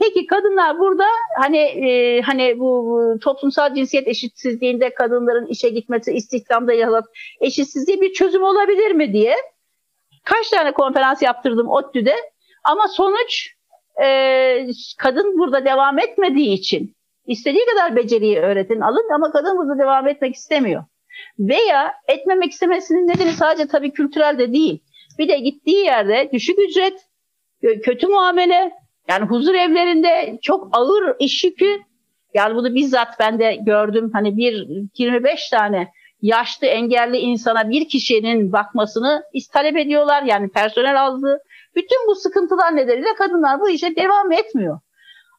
[0.00, 1.04] Peki kadınlar burada
[1.40, 7.04] hani e, hani bu, toplumsal cinsiyet eşitsizliğinde kadınların işe gitmesi, istihdamda yarat
[7.40, 9.34] eşitsizliği bir çözüm olabilir mi diye
[10.24, 12.14] kaç tane konferans yaptırdım ODTÜ'de
[12.64, 13.54] ama sonuç
[14.02, 14.66] e,
[14.98, 16.94] kadın burada devam etmediği için
[17.26, 20.84] istediği kadar beceriyi öğretin alın ama kadın burada devam etmek istemiyor.
[21.38, 24.82] Veya etmemek istemesinin nedeni sadece tabii kültürel de değil.
[25.18, 27.00] Bir de gittiği yerde düşük ücret,
[27.82, 28.72] kötü muamele,
[29.08, 31.80] yani huzur evlerinde çok ağır iş yükü.
[32.34, 34.10] Yani bunu bizzat ben de gördüm.
[34.12, 35.88] Hani bir 25 tane
[36.22, 40.22] yaşlı engelli insana bir kişinin bakmasını talep ediyorlar.
[40.22, 41.38] Yani personel azlığı.
[41.76, 44.80] Bütün bu sıkıntılar nedeniyle kadınlar bu işe devam etmiyor.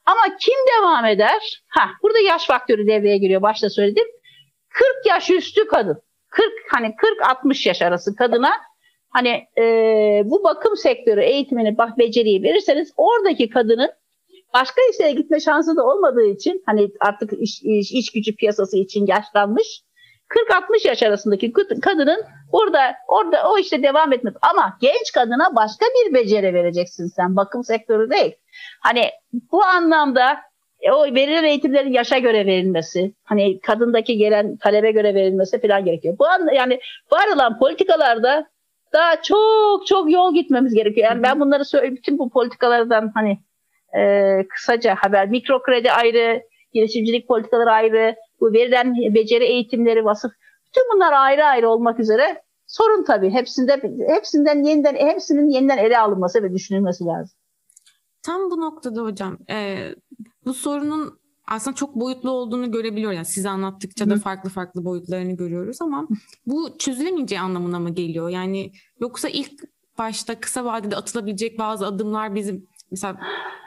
[0.06, 1.64] Ama kim devam eder?
[1.68, 3.42] Ha, burada yaş faktörü devreye giriyor.
[3.42, 4.08] Başta söyledim.
[4.70, 6.02] 40 yaş üstü kadın.
[6.30, 8.52] 40 hani 40-60 yaş arası kadına
[9.10, 9.64] hani e,
[10.26, 13.90] bu bakım sektörü eğitimini bak beceriyi verirseniz oradaki kadının
[14.54, 19.08] başka işlere gitme şansı da olmadığı için hani artık iş, iş, iş gücü piyasası için
[19.08, 19.84] yaşlanmış
[20.30, 26.14] 40-60 yaş arasındaki kadının orada orada o işte devam etmek ama genç kadına başka bir
[26.14, 28.36] beceri vereceksin sen bakım sektörü değil.
[28.82, 29.10] Hani
[29.52, 30.38] bu anlamda
[30.92, 36.16] o verilen eğitimlerin yaşa göre verilmesi, hani kadındaki gelen talebe göre verilmesi falan gerekiyor.
[36.20, 36.80] Bu an, yani
[37.12, 38.50] var olan politikalarda
[38.94, 41.08] daha çok çok yol gitmemiz gerekiyor.
[41.12, 43.40] Yani ben bunları söyleyeyim, bütün bu politikalardan hani
[43.98, 46.42] e, kısaca haber, mikro kredi ayrı,
[46.74, 50.32] girişimcilik politikaları ayrı, bu verilen beceri eğitimleri, vasıf,
[50.68, 53.30] bütün bunlar ayrı ayrı olmak üzere sorun tabii.
[53.30, 57.38] Hepsinde hepsinden yeniden hepsinin yeniden ele alınması ve düşünülmesi lazım.
[58.26, 59.78] Tam bu noktada hocam e,
[60.46, 63.12] bu sorunun aslında çok boyutlu olduğunu görebiliyor.
[63.12, 66.08] Yani size anlattıkça da farklı farklı boyutlarını görüyoruz ama
[66.46, 68.30] bu çözülemeyeceği anlamına mı geliyor?
[68.30, 69.52] Yani yoksa ilk
[69.98, 73.18] başta kısa vadede atılabilecek bazı adımlar bizim Mesela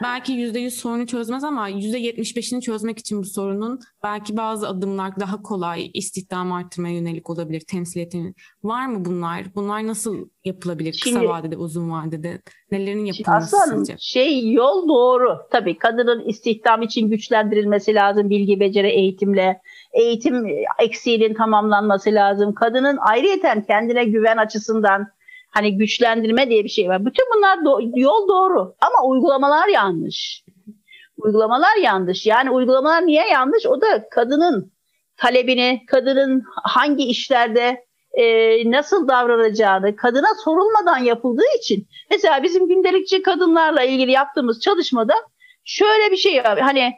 [0.03, 5.91] belki %100 sorunu çözmez ama %75'ini çözmek için bu sorunun belki bazı adımlar daha kolay
[5.95, 8.35] istihdam arttırmaya yönelik olabilir, temsiliyetinin.
[8.65, 9.55] Var mı bunlar?
[9.55, 12.43] Bunlar nasıl yapılabilir kısa şimdi, vadede, uzun vadede?
[12.71, 13.97] Nelerin yapılması aslında sizce?
[13.99, 15.39] Şey yol doğru.
[15.51, 19.61] Tabii kadının istihdam için güçlendirilmesi lazım bilgi, beceri, eğitimle.
[19.93, 20.47] Eğitim
[20.83, 22.55] eksiğinin tamamlanması lazım.
[22.55, 25.07] Kadının ayrıyeten kendine güven açısından
[25.53, 27.07] Hani güçlendirme diye bir şey var.
[27.07, 30.45] Bütün bunlar do- yol doğru ama uygulamalar yanlış.
[31.17, 32.27] Uygulamalar yanlış.
[32.27, 33.67] Yani uygulamalar niye yanlış?
[33.67, 34.73] O da kadının
[35.17, 38.25] talebini, kadının hangi işlerde e,
[38.71, 41.89] nasıl davranacağını kadına sorulmadan yapıldığı için.
[42.11, 45.15] Mesela bizim gündelikçi kadınlarla ilgili yaptığımız çalışmada
[45.65, 46.59] şöyle bir şey var.
[46.59, 46.93] Hani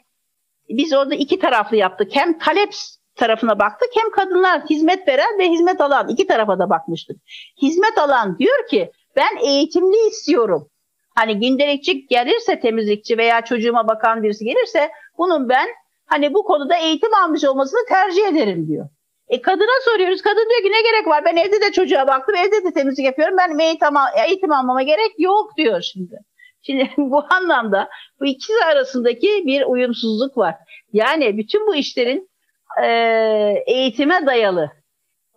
[0.68, 2.08] biz orada iki taraflı yaptık.
[2.12, 2.74] Hem talep
[3.16, 3.88] tarafına baktık.
[3.94, 7.16] Hem kadınlar hizmet veren ve hizmet alan iki tarafa da bakmıştık.
[7.62, 10.68] Hizmet alan diyor ki ben eğitimli istiyorum.
[11.14, 15.68] Hani gündelikçi gelirse temizlikçi veya çocuğuma bakan birisi gelirse bunun ben
[16.06, 18.88] hani bu konuda eğitim almış olmasını tercih ederim diyor.
[19.28, 20.22] E kadına soruyoruz.
[20.22, 21.24] Kadın diyor ki ne gerek var?
[21.24, 22.34] Ben evde de çocuğa baktım.
[22.34, 23.36] Evde de temizlik yapıyorum.
[23.38, 23.88] Ben eğitim,
[24.26, 26.18] eğitim almama gerek yok diyor şimdi.
[26.62, 27.88] Şimdi bu anlamda
[28.20, 30.54] bu ikisi arasındaki bir uyumsuzluk var.
[30.92, 32.28] Yani bütün bu işlerin
[32.82, 32.86] e,
[33.66, 34.70] eğitime dayalı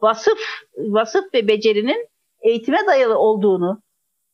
[0.01, 0.39] vasıf
[0.77, 2.07] vasıf ve becerinin
[2.41, 3.81] eğitime dayalı olduğunu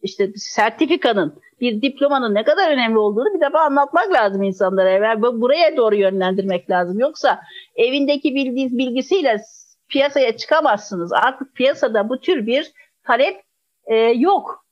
[0.01, 4.89] işte sertifikanın bir diplomanın ne kadar önemli olduğunu bir defa anlatmak lazım insanlara.
[4.89, 6.99] Yani buraya doğru yönlendirmek lazım.
[6.99, 7.41] Yoksa
[7.75, 9.41] evindeki bilgi, bilgisiyle
[9.89, 11.13] piyasaya çıkamazsınız.
[11.13, 12.71] Artık piyasada bu tür bir
[13.03, 13.41] talep
[13.85, 14.65] e, yok.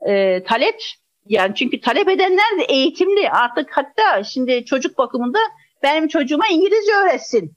[0.00, 0.80] E, talep
[1.26, 3.30] yani çünkü talep edenler de eğitimli.
[3.30, 5.38] Artık hatta şimdi çocuk bakımında
[5.82, 7.56] benim çocuğuma İngilizce öğretsin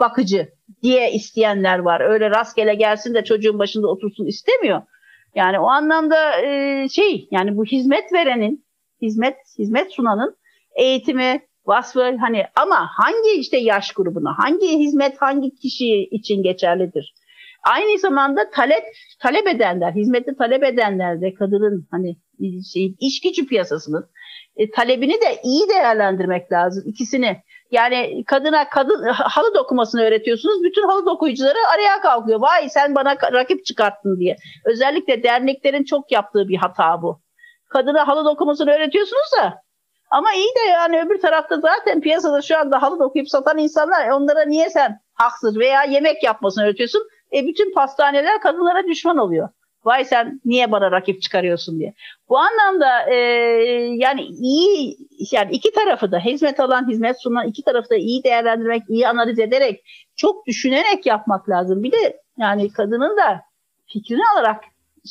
[0.00, 0.48] bakıcı
[0.82, 2.00] diye isteyenler var.
[2.00, 4.82] Öyle rastgele gelsin de çocuğun başında otursun istemiyor.
[5.34, 8.64] Yani o anlamda e, şey yani bu hizmet verenin,
[9.02, 10.36] hizmet hizmet sunanın
[10.76, 17.14] eğitimi, vasfı hani ama hangi işte yaş grubuna, hangi hizmet hangi kişi için geçerlidir?
[17.64, 18.84] Aynı zamanda talep
[19.20, 22.16] talep edenler, hizmeti talep edenler de kadının hani
[22.72, 24.10] şey, iş gücü piyasasının
[24.56, 27.42] e, talebini de iyi değerlendirmek lazım ikisini.
[27.70, 30.62] Yani kadına kadın halı dokumasını öğretiyorsunuz.
[30.62, 32.40] Bütün halı dokuyucuları araya kalkıyor.
[32.40, 34.36] Vay sen bana rakip çıkarttın diye.
[34.64, 37.20] Özellikle derneklerin çok yaptığı bir hata bu.
[37.68, 39.62] Kadına halı dokumasını öğretiyorsunuz da
[40.10, 44.44] ama iyi de yani öbür tarafta zaten piyasada şu anda halı dokuyup satan insanlar onlara
[44.44, 47.02] niye sen haksız veya yemek yapmasını öğretiyorsun?
[47.32, 49.48] E bütün pastaneler kadınlara düşman oluyor.
[49.88, 51.94] Vay sen niye bana rakip çıkarıyorsun diye.
[52.28, 53.14] Bu anlamda e,
[53.94, 54.96] yani iyi
[55.30, 59.38] yani iki tarafı da hizmet alan hizmet sunan iki tarafı da iyi değerlendirmek, iyi analiz
[59.38, 59.84] ederek
[60.16, 61.82] çok düşünerek yapmak lazım.
[61.82, 63.42] Bir de yani kadının da
[63.86, 64.64] fikrini alarak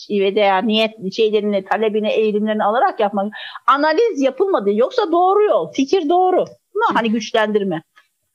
[0.09, 3.33] ve değer niyet şeylerini, talebini, eğilimlerini alarak yapmak.
[3.67, 4.73] Analiz yapılmadı.
[4.73, 6.45] Yoksa doğru yol, fikir doğru.
[6.75, 7.83] Ama hani güçlendirme.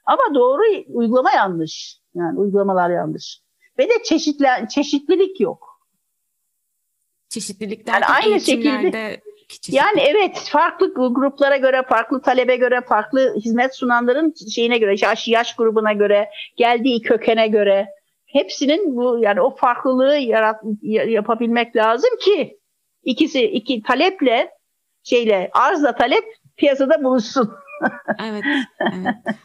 [0.06, 1.98] Ama doğru uygulama yanlış.
[2.14, 3.40] Yani uygulamalar yanlış.
[3.78, 5.71] Ve de çeşitlen, çeşitlilik yok.
[7.32, 9.20] Çeşitlilik yani aynı şekilde
[9.68, 15.56] yani evet farklı gruplara göre, farklı talebe göre, farklı hizmet sunanların şeyine göre, yaş, yaş
[15.56, 17.88] grubuna göre, geldiği kökene göre
[18.26, 22.58] hepsinin bu yani o farklılığı yarat, yapabilmek lazım ki
[23.04, 24.50] ikisi iki taleple
[25.02, 26.24] şeyle arzla talep
[26.56, 27.50] piyasada buluşsun.
[28.24, 28.44] evet.
[28.80, 29.36] evet.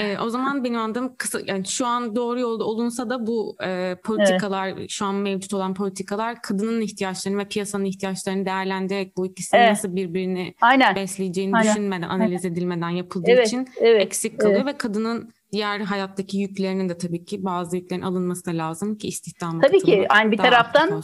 [0.00, 3.96] E, o zaman benim anladığım kısa yani şu an doğru yolda olunsa da bu e,
[4.04, 4.90] politikalar evet.
[4.90, 9.70] şu an mevcut olan politikalar kadının ihtiyaçlarını ve piyasanın ihtiyaçlarını değerlendirerek bu ikisinin evet.
[9.70, 10.94] nasıl birbirini Aynen.
[10.94, 11.70] besleyeceğini Aynen.
[11.70, 13.46] düşünmeden analiz edilmeden yapıldığı evet.
[13.46, 14.02] için evet.
[14.02, 14.74] eksik kalıyor evet.
[14.74, 19.60] ve kadının diğer hayattaki yüklerinin de tabii ki bazı yüklerin alınması da lazım ki istihdam
[19.60, 21.02] Tabii ki yani bir taraftan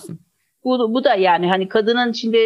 [0.64, 2.38] bu, bu da yani hani kadının şimdi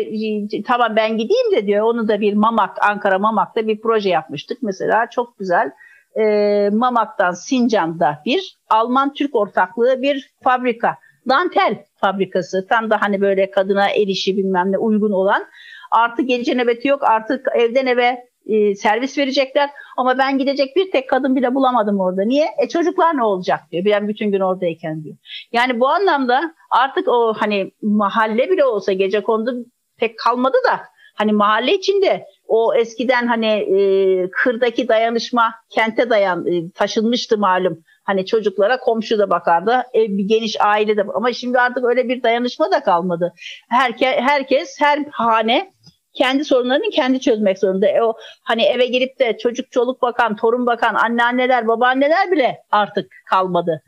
[0.67, 5.11] tamam ben gideyim de diyor onu da bir Mamak Ankara Mamak'ta bir proje yapmıştık mesela
[5.11, 5.71] çok güzel
[6.19, 6.25] e,
[6.73, 10.97] Mamak'tan Sincan'da bir Alman-Türk ortaklığı bir fabrika
[11.29, 15.47] dantel fabrikası tam da hani böyle kadına erişi bilmem ne uygun olan
[15.91, 19.71] artı gece nöbeti yok artık evden eve e, servis verecekler.
[19.97, 22.23] Ama ben gidecek bir tek kadın bile bulamadım orada.
[22.25, 22.47] Niye?
[22.59, 23.85] E çocuklar ne olacak diyor.
[23.85, 25.17] Ben bütün gün oradayken diyor.
[25.53, 29.65] Yani bu anlamda artık o hani mahalle bile olsa gece kondu
[29.97, 30.81] pek kalmadı da
[31.15, 37.85] hani mahalle içinde o eskiden hani e, kırdaki dayanışma kente dayan e, taşınmıştı malum.
[38.05, 39.83] Hani çocuklara komşu da bakardı.
[39.95, 43.35] Ev bir geniş aile de ama şimdi artık öyle bir dayanışma da kalmadı.
[43.69, 45.73] Herke, herkes her hane
[46.13, 47.87] kendi sorunlarını kendi çözmek zorunda.
[47.87, 53.13] E o hani eve girip de çocuk çoluk bakan, torun bakan, anneanneler, babaanneler bile artık
[53.31, 53.83] kalmadı.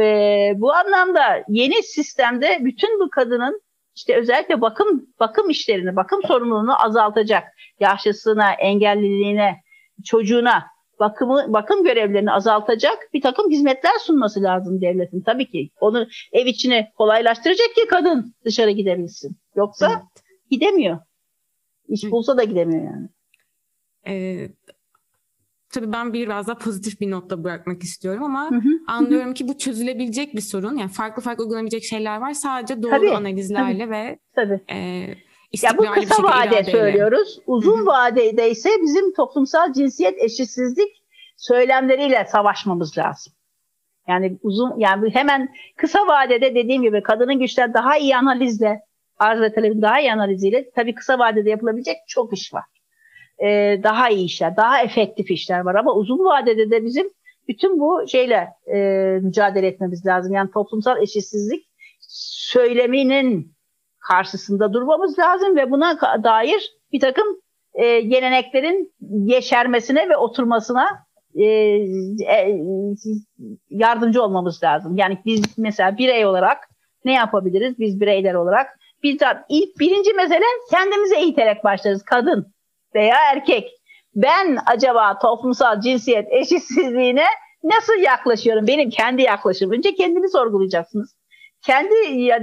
[0.00, 3.60] E, bu anlamda yeni sistemde bütün bu kadının
[3.96, 7.44] işte özellikle bakım bakım işlerini, bakım sorumluluğunu azaltacak.
[7.80, 9.62] Yaşlısına, engelliliğine,
[10.04, 10.66] çocuğuna
[11.00, 15.70] bakımı bakım görevlerini azaltacak bir takım hizmetler sunması lazım devletin tabii ki.
[15.80, 19.36] Onu ev içine kolaylaştıracak ki kadın dışarı gidebilsin.
[19.54, 20.24] Yoksa evet.
[20.50, 20.98] gidemiyor.
[21.88, 23.08] İş bulsa da gidemiyor yani.
[24.08, 24.48] Ee,
[25.72, 28.68] tabii ben biraz daha pozitif bir notta bırakmak istiyorum ama hı hı.
[28.86, 30.76] anlıyorum ki bu çözülebilecek bir sorun.
[30.76, 32.32] Yani farklı farklı uygulanabilecek şeyler var.
[32.32, 34.60] Sadece doğru tabii, analizlerle tabii, ve tabii.
[34.70, 34.76] E,
[35.62, 37.40] ya bu kısa vade söylüyoruz.
[37.46, 41.02] Uzun vadede ise bizim toplumsal cinsiyet eşitsizlik
[41.36, 43.32] söylemleriyle savaşmamız lazım.
[44.08, 48.80] Yani uzun yani hemen kısa vadede dediğim gibi kadının güçler daha iyi analizle
[49.18, 52.64] arz ve talebin daha iyi analiziyle tabii kısa vadede yapılabilecek çok iş var.
[53.44, 57.10] Ee, daha iyi işler, daha efektif işler var ama uzun vadede de bizim
[57.48, 58.78] bütün bu şeyle e,
[59.22, 60.34] mücadele etmemiz lazım.
[60.34, 61.66] Yani toplumsal eşitsizlik
[62.08, 63.56] söyleminin
[64.08, 67.26] karşısında durmamız lazım ve buna dair bir takım
[67.74, 70.88] e, geleneklerin yeşermesine ve oturmasına
[71.34, 72.60] e, e,
[73.70, 74.96] yardımcı olmamız lazım.
[74.96, 76.58] Yani biz mesela birey olarak
[77.04, 77.78] ne yapabiliriz?
[77.78, 78.66] Biz bireyler olarak
[79.02, 82.02] bizzat ilk birinci mesele kendimize eğiterek başlarız.
[82.02, 82.55] Kadın
[82.96, 83.70] veya erkek.
[84.14, 87.26] Ben acaba toplumsal cinsiyet eşitsizliğine
[87.64, 88.66] nasıl yaklaşıyorum?
[88.66, 89.76] Benim kendi yaklaşımım.
[89.76, 91.16] Önce kendini sorgulayacaksınız.
[91.66, 91.94] Kendi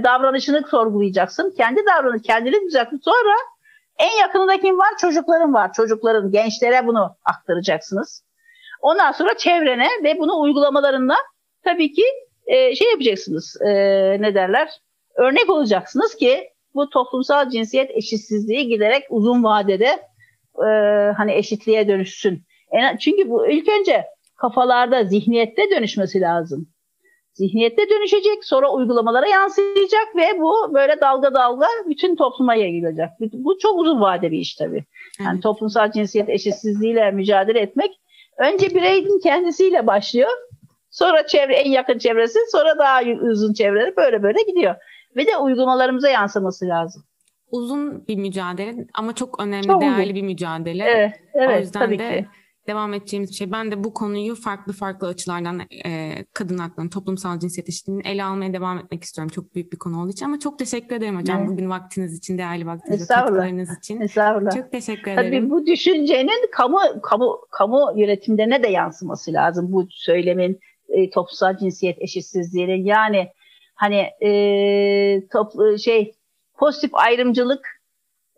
[0.04, 1.54] davranışını sorgulayacaksın.
[1.56, 3.00] Kendi davranış, kendini düzeltin.
[3.04, 3.34] Sonra
[3.98, 4.88] en yakınında kim var?
[5.00, 5.72] Çocukların var.
[5.72, 8.24] Çocukların, gençlere bunu aktaracaksınız.
[8.80, 11.14] Ondan sonra çevrene ve bunu uygulamalarında
[11.64, 12.04] tabii ki
[12.46, 13.56] e, şey yapacaksınız.
[13.60, 13.70] E,
[14.20, 14.68] ne derler?
[15.14, 20.02] Örnek olacaksınız ki bu toplumsal cinsiyet eşitsizliği giderek uzun vadede
[20.58, 20.68] e,
[21.16, 22.42] hani eşitliğe dönüşsün.
[22.70, 24.04] En, çünkü bu ilk önce
[24.36, 26.68] kafalarda, zihniyette dönüşmesi lazım.
[27.32, 33.10] Zihniyette dönüşecek, sonra uygulamalara yansıyacak ve bu böyle dalga dalga bütün topluma yayılacak.
[33.20, 34.84] Bu çok uzun vade bir iş tabii.
[35.20, 35.42] Yani evet.
[35.42, 38.00] toplumsal cinsiyet eşitsizliğiyle mücadele etmek
[38.38, 40.30] önce bireyin kendisiyle başlıyor.
[40.90, 44.74] Sonra çevre en yakın çevresi, sonra daha uzun çevreleri böyle böyle gidiyor.
[45.16, 47.02] Ve de uygulamalarımıza yansıması lazım.
[47.50, 50.14] Uzun bir mücadele ama çok önemli, çok değerli uzun.
[50.14, 50.84] bir mücadele.
[50.84, 52.26] Evet, evet o yüzden tabii de ki
[52.66, 53.52] devam edeceğimiz bir şey.
[53.52, 58.52] Ben de bu konuyu farklı farklı açılardan e, kadın haklarını, toplumsal cinsiyet eşitliğini ele almaya
[58.52, 59.32] devam etmek istiyorum.
[59.34, 61.48] Çok büyük bir konu olduğu için ama çok teşekkür ederim hocam evet.
[61.48, 64.00] bugün vaktiniz için, değerli vaktiniz katkılarınız için.
[64.00, 64.56] Estağfurullah.
[64.56, 65.30] Çok teşekkür ederim.
[65.30, 69.72] Tabii bu düşüncenin kamu kamu kamu yönetimlerine de yansıması lazım.
[69.72, 73.28] Bu söylemin e, toplumsal cinsiyet eşitsizliğinin yani
[73.74, 76.14] hani e, toplu şey
[76.58, 77.80] pozitif ayrımcılık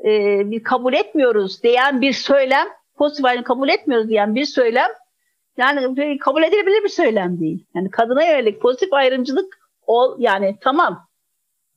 [0.04, 0.10] e,
[0.50, 4.90] bir kabul etmiyoruz diyen bir söylem pozitif ayrım kabul etmiyoruz diyen bir söylem
[5.56, 7.66] yani kabul edilebilir bir söylem değil.
[7.74, 11.06] Yani kadına yönelik pozitif ayrımcılık ol yani tamam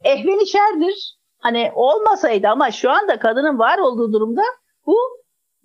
[0.03, 1.19] ehven içerdir.
[1.39, 4.41] Hani olmasaydı ama şu anda kadının var olduğu durumda
[4.85, 4.97] bu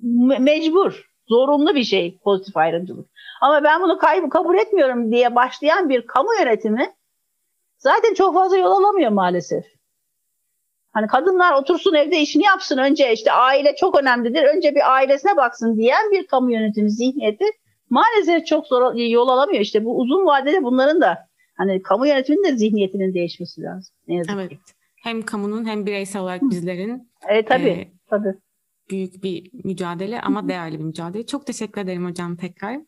[0.03, 3.11] me- mecbur, zorunlu bir şey pozitif ayrımcılık.
[3.41, 6.95] Ama ben bunu kaybı kabul etmiyorum diye başlayan bir kamu yönetimi
[7.79, 9.65] zaten çok fazla yol alamıyor maalesef.
[10.95, 14.45] Hani kadınlar otursun evde işini yapsın önce işte aile çok önemlidir.
[14.57, 17.45] Önce bir ailesine baksın diyen bir kamu yönetimi zihniyeti
[17.91, 19.61] maalesef çok zor yol alamıyor.
[19.61, 21.19] İşte bu uzun vadede bunların da
[21.57, 23.95] hani kamu yönetiminin de zihniyetinin değişmesi lazım.
[24.09, 24.51] Ne yazık evet.
[24.51, 24.57] Ki.
[25.03, 27.11] Hem kamunun hem bireysel olarak bizlerin.
[27.29, 27.69] Evet tabii.
[27.69, 28.35] E, tabii.
[28.91, 31.27] Büyük bir mücadele ama değerli bir mücadele.
[31.27, 32.81] Çok teşekkür ederim hocam tekrar.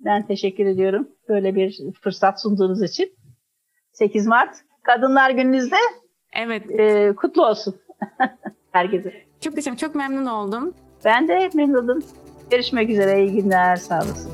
[0.00, 3.12] Ben teşekkür ediyorum böyle bir fırsat sunduğunuz için.
[3.92, 5.76] 8 Mart Kadınlar Gününüzde
[6.32, 6.70] Evet.
[6.70, 7.74] E, kutlu olsun
[8.72, 9.12] herkese.
[9.40, 10.74] Çok teşekkür Çok memnun oldum.
[11.04, 11.98] Ben de memnunum.
[12.50, 13.24] Görüşmek üzere.
[13.24, 13.76] İyi günler.
[13.76, 14.32] Sağ olasın.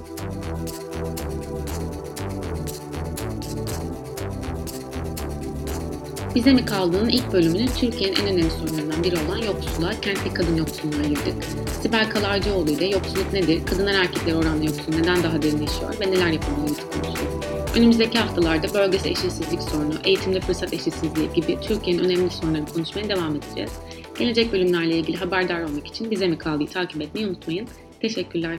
[6.36, 11.03] Bize mi kaldığının ilk bölümünü Türkiye'nin en önemli sorunlarından biri olan yoksulluğa, kentli kadın yoksulluğuna
[11.03, 11.44] ayırdık.
[11.82, 16.74] Sibel Kalarcıoğlu ile yoksulluk nedir, kadınlar erkekler oranla yoksul neden daha derinleşiyor ve neler yapılmalı
[16.92, 17.36] konuştuk.
[17.76, 23.72] Önümüzdeki haftalarda bölgesel eşitsizlik sorunu, eğitimde fırsat eşitsizliği gibi Türkiye'nin önemli sorunlarını konuşmaya devam edeceğiz.
[24.18, 27.68] Gelecek bölümlerle ilgili haberdar olmak için bize mi kaldığı takip etmeyi unutmayın.
[28.00, 28.58] Teşekkürler.